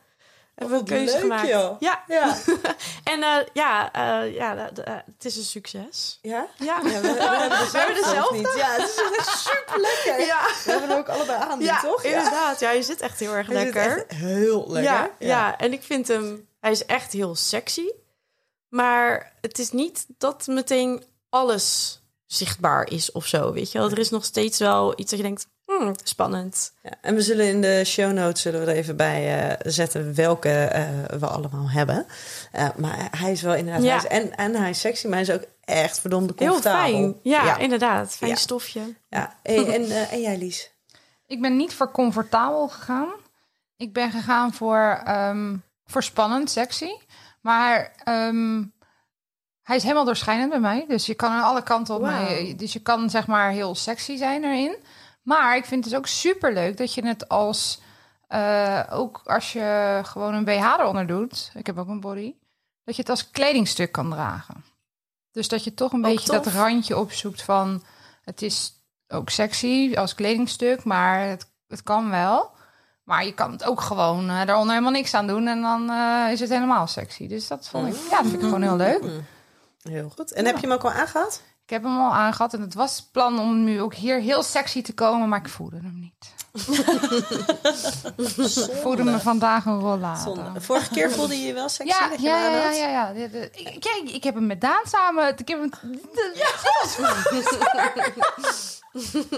[0.69, 1.49] hebben we een keuze leuk, gemaakt.
[1.49, 1.81] joh.
[1.81, 2.37] Ja, Ja.
[3.13, 4.71] en eh, ja, eh, ja
[5.17, 6.19] het is een succes.
[6.23, 6.47] Ja?
[6.59, 7.09] Ja, Ja, we, we
[7.79, 8.37] hebben er dezelfde.
[8.37, 8.55] niet.
[8.57, 10.27] Ja, het is echt super lekker.
[10.27, 10.41] Ja.
[10.65, 12.03] We hebben er ook allebei aan, ja toch?
[12.05, 12.61] inderdaad.
[12.61, 13.97] Ja, je zit echt heel erg Hij lekker.
[13.99, 14.93] echt heel lekker.
[14.93, 15.59] Ja, ja.
[15.59, 17.87] en ik vind hem, hij is echt heel sexy.
[18.69, 23.91] Maar het is niet dat meteen alles zichtbaar is of zo, weet je wel.
[23.91, 26.73] Er is nog steeds wel iets dat je denkt, hmm, spannend.
[26.83, 30.15] Ja, en we zullen in de show notes zullen we er even bij eh, zetten
[30.15, 30.89] welke eh,
[31.19, 32.07] we allemaal hebben.
[32.53, 33.89] Eh, maar hij is wel inderdaad, Ja.
[33.89, 36.91] hij is, en, en hij is sexy, maar hij is ook echt verdomde Heel comfortabel.
[36.93, 37.17] fijn.
[37.23, 37.57] Ja, ja.
[37.59, 38.15] inderdaad.
[38.15, 38.37] Fijn Ja.
[38.37, 38.81] stofje.
[39.09, 39.37] ja.
[39.43, 40.71] Hey, en, eh, en jij, Lies?
[41.27, 43.09] Ik ben niet voor comfortabel gegaan.
[43.77, 45.57] Ik ben gegaan voor, ehm,
[45.87, 46.91] voor spannend, sexy.
[47.41, 48.63] Maar ehm,
[49.63, 50.85] hij is helemaal doorschijnend bij mij.
[50.89, 52.55] Dus je kan aan alle kanten op mij.
[52.57, 54.77] Dus je kan zeg maar heel sexy zijn erin.
[55.23, 57.81] Maar ik vind het ook super leuk dat je het als.
[58.29, 61.51] eh, ook als je gewoon een BH eronder doet.
[61.55, 62.35] Ik heb ook een body.
[62.85, 64.65] Dat je het als kledingstuk kan dragen.
[65.33, 67.83] Dus dat je toch een Ook beetje dat randje opzoekt van.
[68.25, 68.73] Het is
[69.09, 72.51] ook sexy als kledingstuk, maar het, het kan wel.
[73.05, 75.47] Maar je kan het ook gewoon eh, daaronder helemaal niks aan doen.
[75.47, 77.29] En dan eh, is het helemaal sexy.
[77.29, 79.03] Dus dat vond ik, ja, dat vind ik gewoon heel leuk.
[79.83, 80.33] Heel goed.
[80.33, 81.43] En heb je hem ook al aangehad?
[81.65, 84.43] Ik heb hem al aangehad en het was het plan om nu ook hier heel
[84.43, 86.35] sexy te komen, maar ik voelde hem niet.
[88.73, 90.21] Ik voelde me vandaag een rollade.
[90.21, 90.61] Zonde.
[90.61, 93.09] Vorige keer voelde je je wel sexy Ja, dat je ja, ja, ja, ja.
[93.09, 95.39] Ik, kijk, ik heb hem met Daan samen.
[95.39, 95.71] Ik heb hem,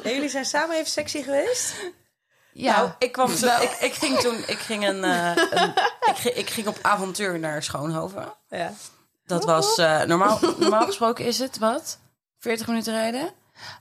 [0.03, 1.75] En jullie zijn samen even sexy geweest?
[2.53, 2.77] ja.
[2.77, 6.35] Nou, ik, kwam zo, ik, ik ging toen, ik ging, een, eh, een- ik, ging,
[6.35, 8.33] ik ging op avontuur naar Schoonhoven.
[8.49, 8.73] Ja.
[9.27, 11.99] Dat was, eh, normaal, normaal gesproken is het, wat?
[12.45, 13.31] 40 minuten rijden?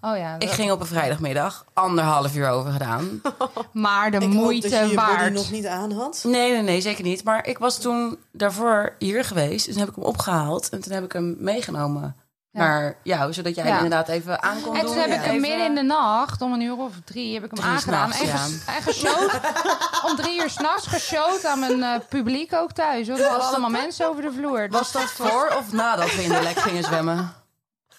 [0.02, 0.36] oh ja.
[0.40, 3.22] Ik ging op een vrijdagmiddag, anderhalf uur over gedaan.
[3.72, 5.34] maar de Ik hoop moeite dat je je body waard.
[5.34, 6.20] nog niet aan had.
[6.24, 7.24] Nee, nee, nee, zeker niet.
[7.24, 9.66] Maar ik was toen daarvoor hier geweest.
[9.66, 10.70] Dus toen heb ik hem opgehaald.
[10.70, 12.16] En toen heb ik hem meegenomen
[12.52, 12.60] Ja.
[12.60, 13.34] naar jou.
[13.34, 13.76] Zodat jij Ja.
[13.76, 14.90] inderdaad even aan kon En doen.
[14.92, 17.50] toen heb ik hem midden in de nacht, om een uur of drie, heb ik
[17.52, 18.12] hem Drie aangedaan.
[18.12, 18.36] En, ja.
[18.38, 19.40] ges- en geshowt,
[20.10, 23.08] om drie uur s'nachts geshowt aan mijn eh, publiek ook thuis.
[23.08, 23.18] hoor.
[23.18, 24.68] Er hadden allemaal mensen over de vloer.
[24.70, 27.34] Was dat voor of nadat we in de lek gingen zwemmen?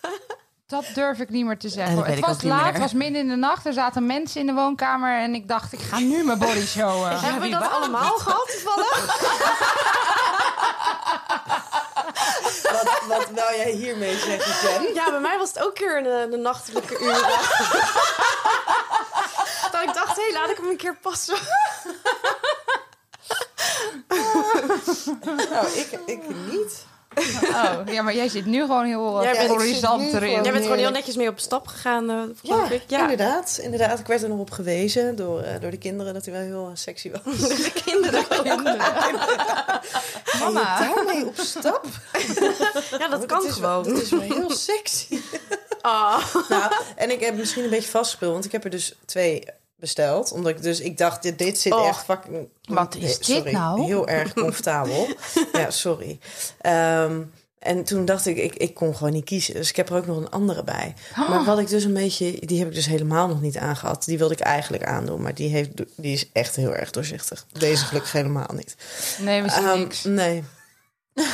[0.67, 2.05] Dat durf ik niet meer te zeggen.
[2.05, 3.67] Het was laat, het was midden in de nacht.
[3.67, 7.21] Er zaten mensen in de woonkamer en ik dacht, ik ga nu mijn body showen.
[7.21, 9.07] Hebben we dat allemaal gehad toevallig?
[12.63, 14.95] Wat, wat wou jij hiermee zeggen, Jen?
[14.95, 17.21] Ja, bij mij was het ook keer de, de nachtelijke uren.
[19.73, 21.37] dat ik dacht, hé, hey, laat ik hem een keer passen.
[25.51, 26.85] Nou, ik, ik niet.
[27.45, 30.43] Oh, ja, maar jij zit nu gewoon heel uh, zit nu erin.
[30.43, 32.83] Jij bent gewoon heel netjes mee op stap gegaan, eh Ja, geloof ik.
[32.87, 33.99] Ja, inderdaad, inderdaad.
[33.99, 36.67] Ik werd er nog op gewezen door, eh, door de kinderen dat hij wel heel
[36.71, 37.39] eh, sexy was.
[37.49, 38.25] de kinderen.
[40.41, 40.65] Mama.
[40.77, 41.87] Ga je daarmee op stap?
[42.99, 43.95] Ja, dat Het kan is wel- gewoon.
[43.95, 45.21] Het is wel heel sexy.
[45.81, 46.25] Ah.
[46.49, 49.45] Nou, en ik heb misschien een beetje vastgespeeld, want ik heb er dus twee
[49.85, 50.33] besteld.
[50.33, 51.87] Omdat ik dus, ik dacht, dit, dit zit Oh.
[51.89, 52.49] echt fucking...
[52.65, 53.85] Wat is dit sorry, nou?
[53.85, 55.07] Heel erg comfortabel.
[55.53, 56.19] ja, sorry.
[56.61, 57.21] Ehm,
[57.59, 59.55] en toen dacht ik, ik, ik kon gewoon niet kiezen.
[59.55, 60.95] Dus ik heb er ook nog een andere bij.
[61.29, 64.05] Maar wat ik dus een beetje, die heb ik dus helemaal nog niet aangehad.
[64.05, 67.47] Die wilde ik eigenlijk aandoen, maar die, heeft, die is echt heel erg doorzichtig.
[67.53, 68.77] Deze gelukkig helemaal niet.
[69.19, 70.05] Nee, we zien Ehm, niks.
[70.05, 70.45] Nee.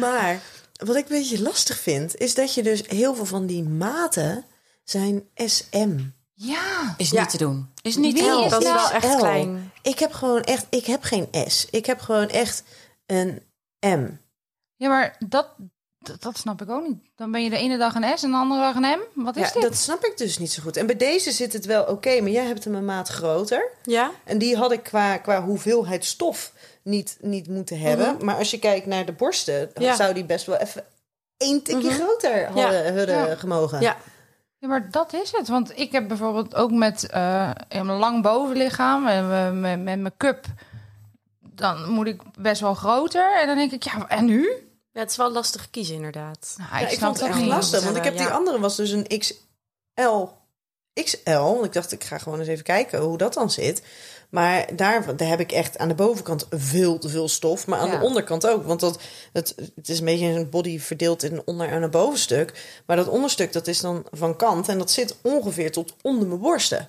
[0.00, 0.40] maar
[0.84, 4.44] wat ik een beetje lastig vind, is dat je dus heel veel van die maten
[4.84, 5.98] zijn SM.
[6.34, 6.94] Ja.
[6.96, 7.20] Is Ja.
[7.20, 7.68] niet te doen.
[7.82, 8.48] Is niet te doen.
[8.48, 9.16] Dat is nou wel echt L.
[9.18, 9.72] klein.
[9.82, 11.66] Ik heb gewoon echt, ik heb geen S.
[11.70, 12.62] Ik heb gewoon echt
[13.06, 13.42] een
[13.80, 14.08] M.
[14.76, 15.48] Ja, maar dat,
[16.06, 16.98] dat, dat snap ik ook niet.
[17.16, 18.82] Dan ben je de ene dag een S en de andere dag een
[19.14, 19.22] M.
[19.24, 19.62] Wat is Ja, dit?
[19.62, 20.76] dat snap ik dus niet zo goed.
[20.76, 23.68] En bij deze zit het wel oké, maar jij hebt hem een maat groter.
[23.82, 24.10] Ja?
[24.24, 26.52] En die had ik qua, qua hoeveelheid stof
[26.82, 28.16] niet, niet moeten hebben.
[28.24, 29.94] Maar als je kijkt naar de borsten, dan Ja.
[29.94, 30.84] zou die best wel even
[31.36, 31.94] één tikje Mhm.
[32.00, 33.34] groter hadden, hadden Ja.
[33.34, 33.80] gemogen.
[33.80, 33.96] Ja.
[34.58, 35.48] Ja, maar dat is het.
[35.48, 40.44] Want ik heb bijvoorbeeld ook met eh, een lang bovenlichaam en met, met mijn cup.
[41.40, 43.40] Dan moet ik best wel groter.
[43.40, 44.48] En dan denk ik, ja, en nu?
[44.96, 46.54] Ja, het is wel lastig kiezen inderdaad.
[46.56, 48.32] Nou, Ja, ik, ik vond het ook echt lastig, want ik heb die Ja.
[48.32, 50.26] andere was dus een XL.
[50.92, 51.62] XL.
[51.64, 53.82] Ik dacht, ik ga gewoon eens even kijken hoe dat dan zit.
[54.30, 57.66] Maar daar, daar heb ik echt aan de bovenkant veel te veel stof.
[57.66, 57.98] Maar aan Ja.
[57.98, 58.64] de onderkant ook.
[58.64, 58.98] Want dat,
[59.32, 62.80] het, het is een beetje een body verdeeld in een onder- en een bovenstuk.
[62.86, 64.68] Maar dat onderstuk, dat is dan van kant.
[64.68, 66.88] En dat zit ongeveer tot onder mijn borsten.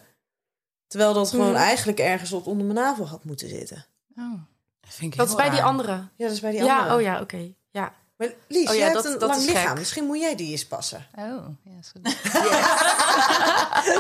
[0.88, 1.56] Terwijl dat gewoon Hmm.
[1.56, 3.86] eigenlijk ergens tot onder mijn navel had moeten zitten.
[4.18, 4.34] Oh.
[4.88, 5.92] Vind ik Dat is bij die andere.
[5.92, 6.96] Ja, dat is bij die Ja, andere.
[6.96, 7.54] oh ja, oké.
[7.78, 7.94] Ja.
[8.18, 9.68] Maar Lies, Oh ja, jij dat- hebt een dat lang lichaam.
[9.68, 9.78] gek.
[9.78, 11.06] Misschien moet jij die eens passen.
[11.18, 12.16] Oh, ja, is goed.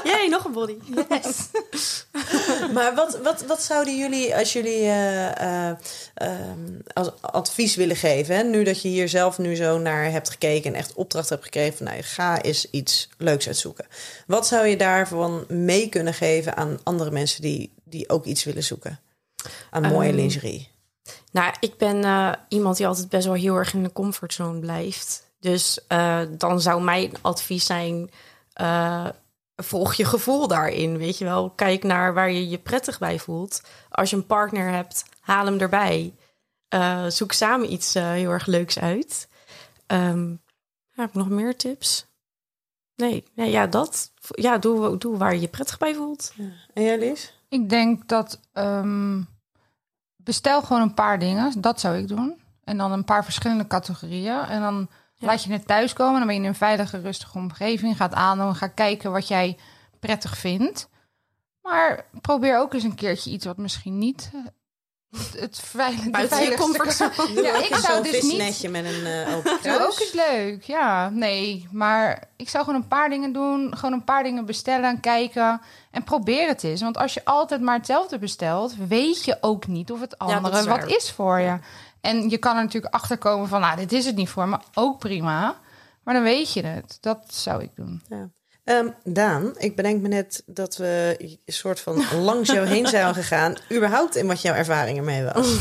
[0.04, 0.76] Jee, nog een body.
[2.74, 5.78] Maar wat, wat, wat zouden jullie, als jullie eh, eh,
[6.14, 6.60] ehm,
[6.94, 8.36] als advies willen geven?
[8.36, 8.44] Hè?
[8.44, 11.78] Nu dat je hier zelf nu zo naar hebt gekeken en echt opdracht hebt gekregen
[11.78, 13.86] van nou, ga eens iets leuks uitzoeken.
[14.28, 18.64] Wat zou je daarvan mee kunnen geven aan andere mensen die, die ook iets willen
[18.64, 19.00] zoeken?
[19.70, 20.70] Aan mooie Ehm, lingerie.
[21.32, 25.28] Nou, ik ben eh, iemand die altijd best wel heel erg in de comfortzone blijft.
[25.40, 28.10] Dus eh, dan zou mijn advies zijn:
[28.54, 29.08] eh,
[29.56, 30.98] volg je gevoel daarin.
[30.98, 33.62] Weet je wel, kijk naar waar je je prettig bij voelt.
[33.90, 36.14] Als je een partner hebt, haal hem erbij.
[36.68, 39.28] Eh, zoek samen iets heel erg leuks uit.
[39.88, 40.36] Ehm,
[40.92, 42.06] heb ik nog meer tips?
[42.96, 44.12] Nee, nee ja, dat.
[44.30, 46.34] Ja, doe, doe waar je je prettig bij voelt.
[46.74, 47.34] En jij, Lies?
[47.50, 49.22] Ik denk dat ehm,
[50.28, 51.62] bestel gewoon een paar dingen.
[51.62, 52.42] Dat zou ik doen.
[52.64, 54.40] En dan een paar verschillende categorieën.
[54.40, 55.28] En dan Ja.
[55.28, 56.18] laat je het thuiskomen.
[56.18, 57.98] Dan ben je in een veilige, rustige omgeving.
[57.98, 58.56] Gaat aandoen.
[58.56, 59.58] Ga kijken wat jij
[60.00, 60.90] prettig vindt.
[61.62, 64.40] Maar probeer ook eens een keertje iets wat misschien niet eh,
[65.12, 67.42] het, het veilige, Buiten je comfortzone.
[67.42, 69.82] Ja, ik zou dus niet visnetje met een eh open kruis.
[69.82, 71.10] ook eens leuk, ja.
[71.10, 73.76] Nee, maar ik zou gewoon een paar dingen doen.
[73.78, 75.62] Gewoon een paar dingen bestellen en kijken.
[75.92, 76.82] En probeer het eens.
[76.82, 78.76] Want als je altijd maar hetzelfde bestelt...
[78.88, 81.60] weet je ook niet of het andere is wat is voor je.
[82.02, 83.62] En je kan er natuurlijk achterkomen van...
[83.62, 84.58] nou, dit is het niet voor me.
[84.74, 85.56] Ook prima.
[86.04, 86.98] Maar dan weet je het.
[87.02, 88.02] Dat zou ik doen.
[88.10, 88.30] Ja.
[88.68, 91.16] Ehm, Daan, ik bedenk me net dat we
[91.46, 93.56] een soort van langs jou heen zijn gegaan.
[93.72, 95.48] überhaupt in wat jouw ervaring ermee was.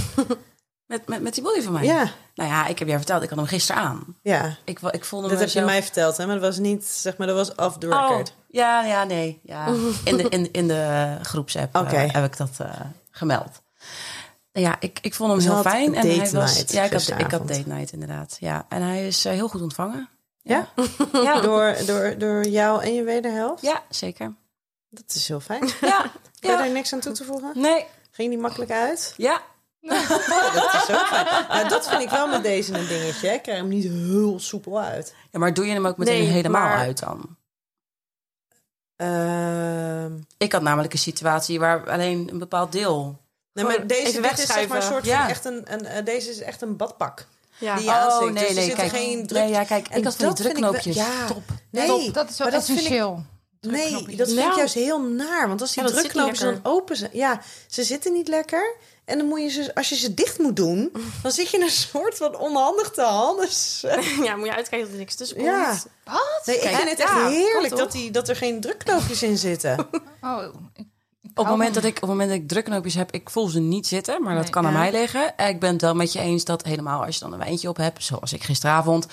[0.87, 1.85] Met, met, met die body van mij?
[1.85, 4.17] Ja, Nou ja, ik heb jou verteld, ik had hem gisteren aan.
[4.23, 4.57] ja.
[4.65, 6.27] Ik, ik voelde Dat heb je mij verteld, hè?
[6.27, 8.29] Maar dat was niet, zeg maar, dat was off the record.
[8.31, 9.41] Oh, ja, ja, nee.
[9.43, 9.67] Ja.
[10.05, 12.81] In, de, in, in de groepsapp eh, heb ik dat eh,
[13.11, 13.63] gemeld.
[14.53, 15.95] Ja, ik, ik vond hem Dus heel fijn.
[15.95, 18.37] En hij was, ja, ik had, ik had date night inderdaad.
[18.41, 20.09] Ja, en hij is eh, heel goed ontvangen.
[20.47, 20.68] Ja?
[21.12, 23.62] Ja, Door, door, door jou en je wederhelft?
[23.62, 24.34] ja zeker.
[24.90, 25.64] Dat is heel fijn.
[25.80, 26.57] Ja, Heb je ja.
[26.57, 27.53] daar niks aan toe te voegen?
[27.55, 29.14] Nee, Ging die makkelijk uit?
[29.16, 29.42] ja.
[29.80, 31.26] Dat is ook fijn.
[31.49, 33.28] Nou, dat vind ik wel met deze een dingetje.
[33.28, 33.34] hè.
[33.34, 35.14] Ik krijg hem niet heel soepel uit.
[35.30, 35.38] ja.
[35.38, 37.36] Maar doe je hem ook meteen Nee, helemaal maar- uit dan?
[38.97, 43.18] Ehm, Ik had namelijk een situatie waar alleen een bepaald deel...
[43.53, 45.20] nee, maar deze is zeg maar een soort Ja.
[45.20, 47.26] van echt een, een, eh, deze is echt een badpak.
[47.59, 47.77] Ja.
[47.77, 48.33] Die je aansteekt.
[48.33, 48.91] nee, dus er nee, zit kijk.
[48.91, 49.43] geen druk.
[49.43, 51.27] Nee, ja, kijk, En ik had van die ik ja.
[51.27, 51.43] Top.
[51.71, 53.25] Nee, Top, dat is wel essentieel.
[53.61, 54.17] Nee, Drukknopjes.
[54.17, 55.49] dat vind ik juist heel naar.
[55.49, 57.11] Want als die Ja, drukknopjes dan open zijn...
[57.13, 58.77] Ja, ze zitten niet lekker.
[59.05, 59.75] En dan moet je ze...
[59.75, 60.93] Als je ze dicht moet doen...
[61.23, 63.49] dan zit je in een soort van onhandig te handen.
[64.27, 65.49] ja, moet je uitkijken dat er niks tussen komt.
[65.49, 65.79] Ja.
[66.45, 69.39] Nee, ik Kijk, vind het echt ja, heerlijk dat, die, dat er geen drukknopjes in
[69.39, 69.77] zitten.
[70.21, 70.43] Oh,
[70.75, 70.87] ik,
[71.39, 73.61] Op het, moment dat ik, op het moment dat ik drukknoopjes heb, ik voel ze
[73.61, 74.22] niet zitten.
[74.22, 75.37] Maar dat kan aan mij liggen.
[75.37, 77.68] En Ik ben het wel met je eens dat helemaal als je dan een wijntje
[77.68, 79.07] op hebt, zoals ik gisteravond.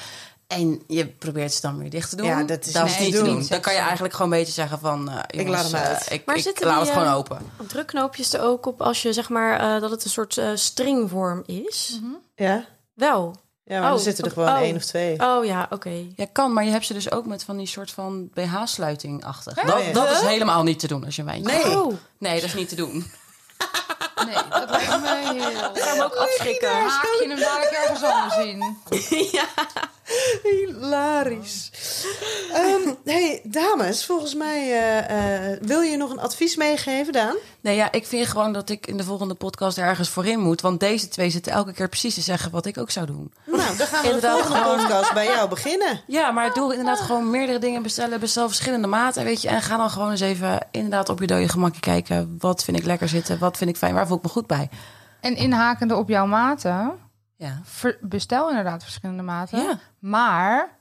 [0.47, 2.25] En je probeert ze dan weer dicht te doen.
[2.25, 3.27] Ja, dat is dat niet is te niet te doen.
[3.39, 3.45] doen.
[3.47, 5.09] Dan kan je eigenlijk gewoon een beetje zeggen van...
[5.09, 7.37] eh, jongens, laat hem eh, ik, Maar ik zitten laat die, het gewoon eh, open.
[7.67, 11.43] Drukknoopjes er ook op als je zeg maar eh, dat het een soort eh, stringvorm
[11.45, 11.99] is.
[12.35, 12.65] Ja?
[12.93, 13.35] Wel.
[13.65, 14.59] Ja, maar Oh, er zitten er gewoon oh.
[14.59, 15.19] één of twee.
[15.19, 16.05] Oh ja, oké.
[16.15, 19.55] Ja, kan, maar je hebt ze dus ook met van die soort van BH-sluiting-achtig.
[19.55, 19.63] ja.
[19.63, 21.63] Dat, dat is helemaal niet te doen als je een wijntje Nee.
[21.63, 21.75] hebt.
[21.75, 23.05] Oh, Nee, dat is niet te doen.
[24.25, 25.35] Nee, dat lijkt me heel...
[25.75, 26.69] ik ga hem ook afschrikken.
[26.71, 28.77] Haak je hem dadelijk ergens anders in.
[30.43, 31.71] Hilarisch.
[32.53, 37.35] Ehm, hey, dames, volgens mij eh, eh, wil je nog een advies meegeven, Daan?
[37.61, 40.61] Nee, ja, ik vind gewoon dat ik in de volgende podcast ergens voorin moet.
[40.61, 43.33] Want deze twee zitten elke keer precies te zeggen wat ik ook zou doen.
[43.45, 46.01] Nou, dan gaan we de Inderdaad, volgende gewoon- podcast bij jou beginnen.
[46.07, 48.19] Ja, maar doe inderdaad gewoon meerdere dingen bestellen.
[48.19, 49.47] Bestel verschillende maten, weet je.
[49.47, 52.35] En ga dan gewoon eens even inderdaad op je dode gemakje kijken.
[52.39, 53.39] Wat vind ik lekker zitten?
[53.39, 53.93] Wat vind ik fijn?
[53.93, 54.69] Waar voel ik me goed bij?
[55.21, 56.99] En inhakende op jouw maten,
[57.35, 57.61] Ja.
[58.01, 59.59] bestel inderdaad verschillende maten.
[59.63, 59.79] Ja.
[59.99, 60.77] Maar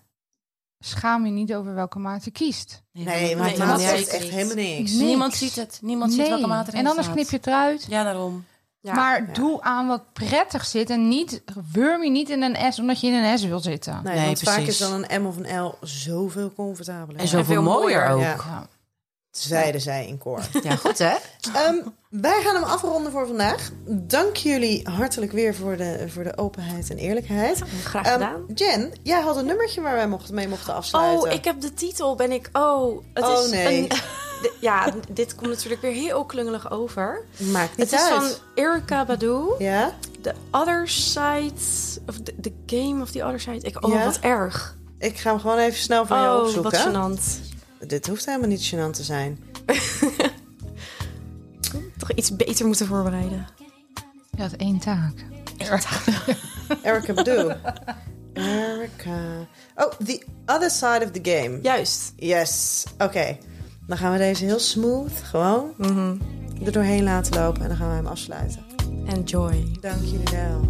[0.78, 2.82] schaam je niet over welke maat je kiest.
[2.92, 4.92] Nee, Nee, dat echt helemaal niks.
[4.92, 5.06] Nee.
[5.06, 5.78] Niemand ziet het.
[5.82, 7.16] Niemand ziet welke maat erin en anders staat.
[7.18, 7.86] knip je het eruit.
[7.88, 8.44] Ja, daarom.
[8.80, 8.94] Ja.
[8.94, 13.00] maar doe aan wat prettig zit en niet wurm je niet in een S omdat
[13.00, 14.00] je in een S wil zitten.
[14.04, 14.80] Nee, Nee, want vaak precies.
[14.80, 17.20] is dan een M of een L zoveel comfortabeler.
[17.20, 18.10] En zoveel veel mooier mooier.
[18.10, 18.20] ook.
[18.20, 18.28] Ja.
[18.50, 18.66] Ja, Ja.
[19.30, 20.42] Zeiden zij in koor.
[20.78, 21.14] goed hè?
[21.54, 21.76] Ehm,
[22.20, 23.70] wij gaan hem afronden voor vandaag.
[23.86, 27.62] Dank jullie hartelijk weer voor de, voor de openheid en eerlijkheid.
[27.84, 28.44] Graag Ehm, gedaan.
[28.54, 31.28] Jen, jij had een nummertje waar wij mochten, mee mochten afsluiten.
[31.28, 32.14] Oh, ik heb de titel.
[32.16, 32.48] Ben ik.
[32.52, 33.78] Oh, het Oh, is nee.
[33.78, 33.90] een.
[34.60, 37.24] ja, dit komt natuurlijk weer heel klungelig over.
[37.36, 38.20] Maakt niet Het is uit.
[38.22, 39.40] van Erika Badu.
[39.58, 39.94] Ja?
[40.20, 41.52] The Other Side.
[42.06, 43.58] Of the, the Game of the Other Side.
[43.66, 44.04] Ik, oh, Ja?
[44.04, 44.76] wat erg.
[44.98, 46.70] Ik ga hem gewoon even snel van jou Oh, opzoeken.
[46.70, 46.80] wat
[47.20, 47.40] gênant.
[47.86, 49.38] Dit hoeft helemaal niet gênant te zijn.
[52.14, 53.46] Iets beter moeten voorbereiden.
[54.30, 55.12] Je had één taak.
[56.82, 57.52] Erica Badu.
[58.32, 59.46] Erica.
[59.74, 61.58] Oh, The Other Side of the Game.
[61.62, 62.12] Juist.
[62.16, 62.84] Yes.
[62.98, 63.38] Oké.
[63.86, 66.16] Dan gaan we deze heel smooth, gewoon Mhm.
[66.64, 67.62] er doorheen laten lopen.
[67.62, 68.62] En dan gaan we hem afsluiten.
[69.06, 69.76] Enjoy.
[69.80, 70.60] Dank jullie wel.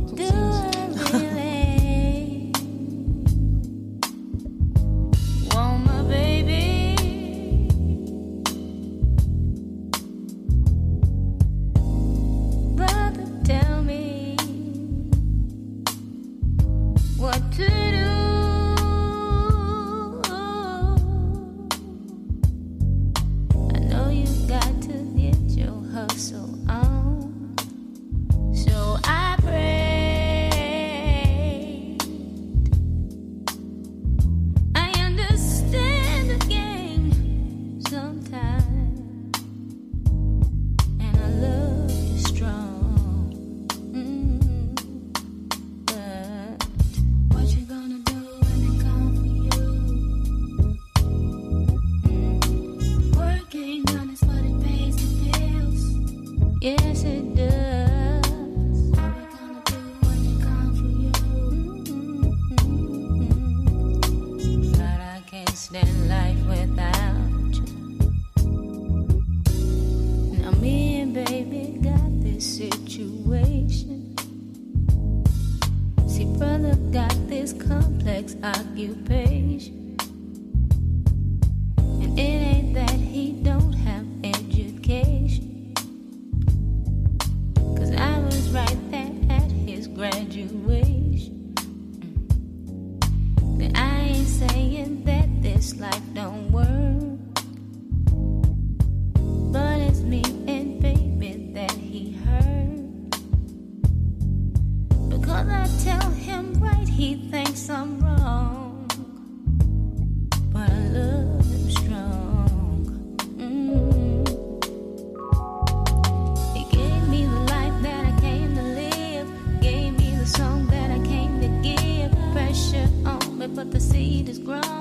[124.24, 124.71] green is.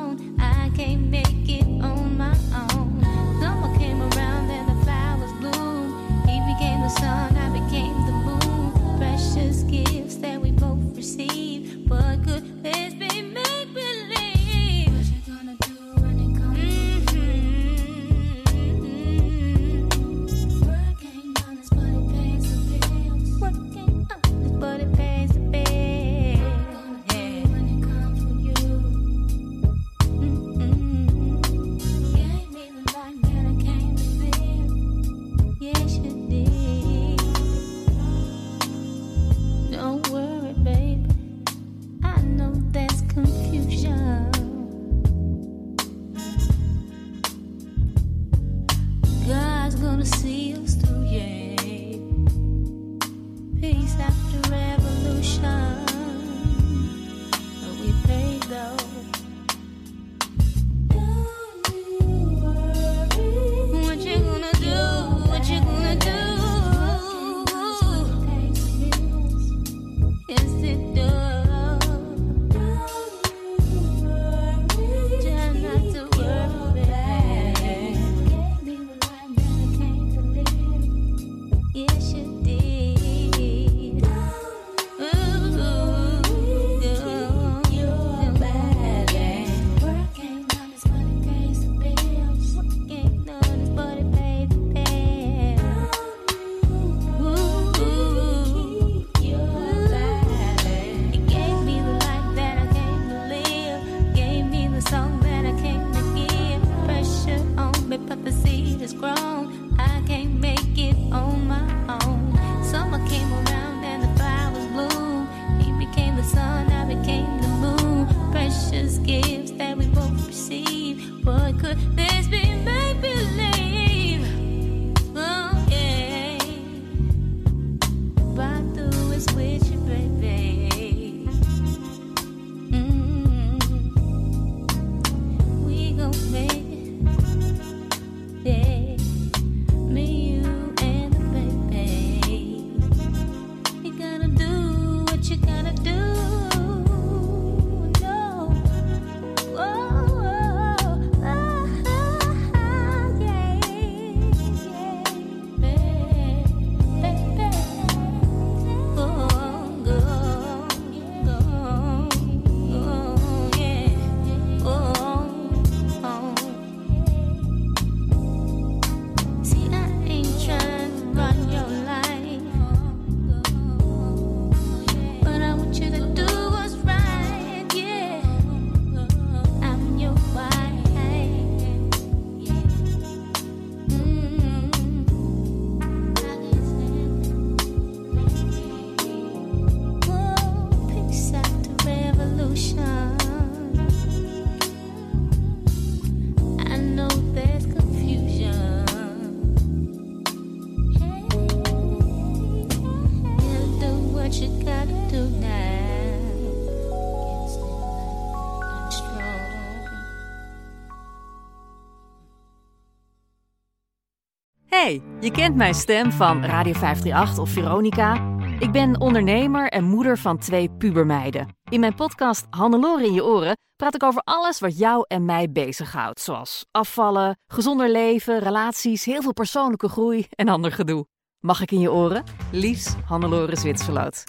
[215.21, 218.37] Je kent mijn stem van Radio 538 of Veronica.
[218.59, 221.47] Ik ben ondernemer en moeder van twee pubermeiden.
[221.69, 225.51] In mijn podcast Hannelore in je oren praat ik over alles wat jou en mij
[225.51, 226.19] bezighoudt.
[226.19, 231.05] Zoals afvallen, gezonder leven, relaties, heel veel persoonlijke groei en ander gedoe.
[231.39, 232.23] Mag ik in je oren?
[232.51, 234.23] Lies Hannelore Zwitserloot.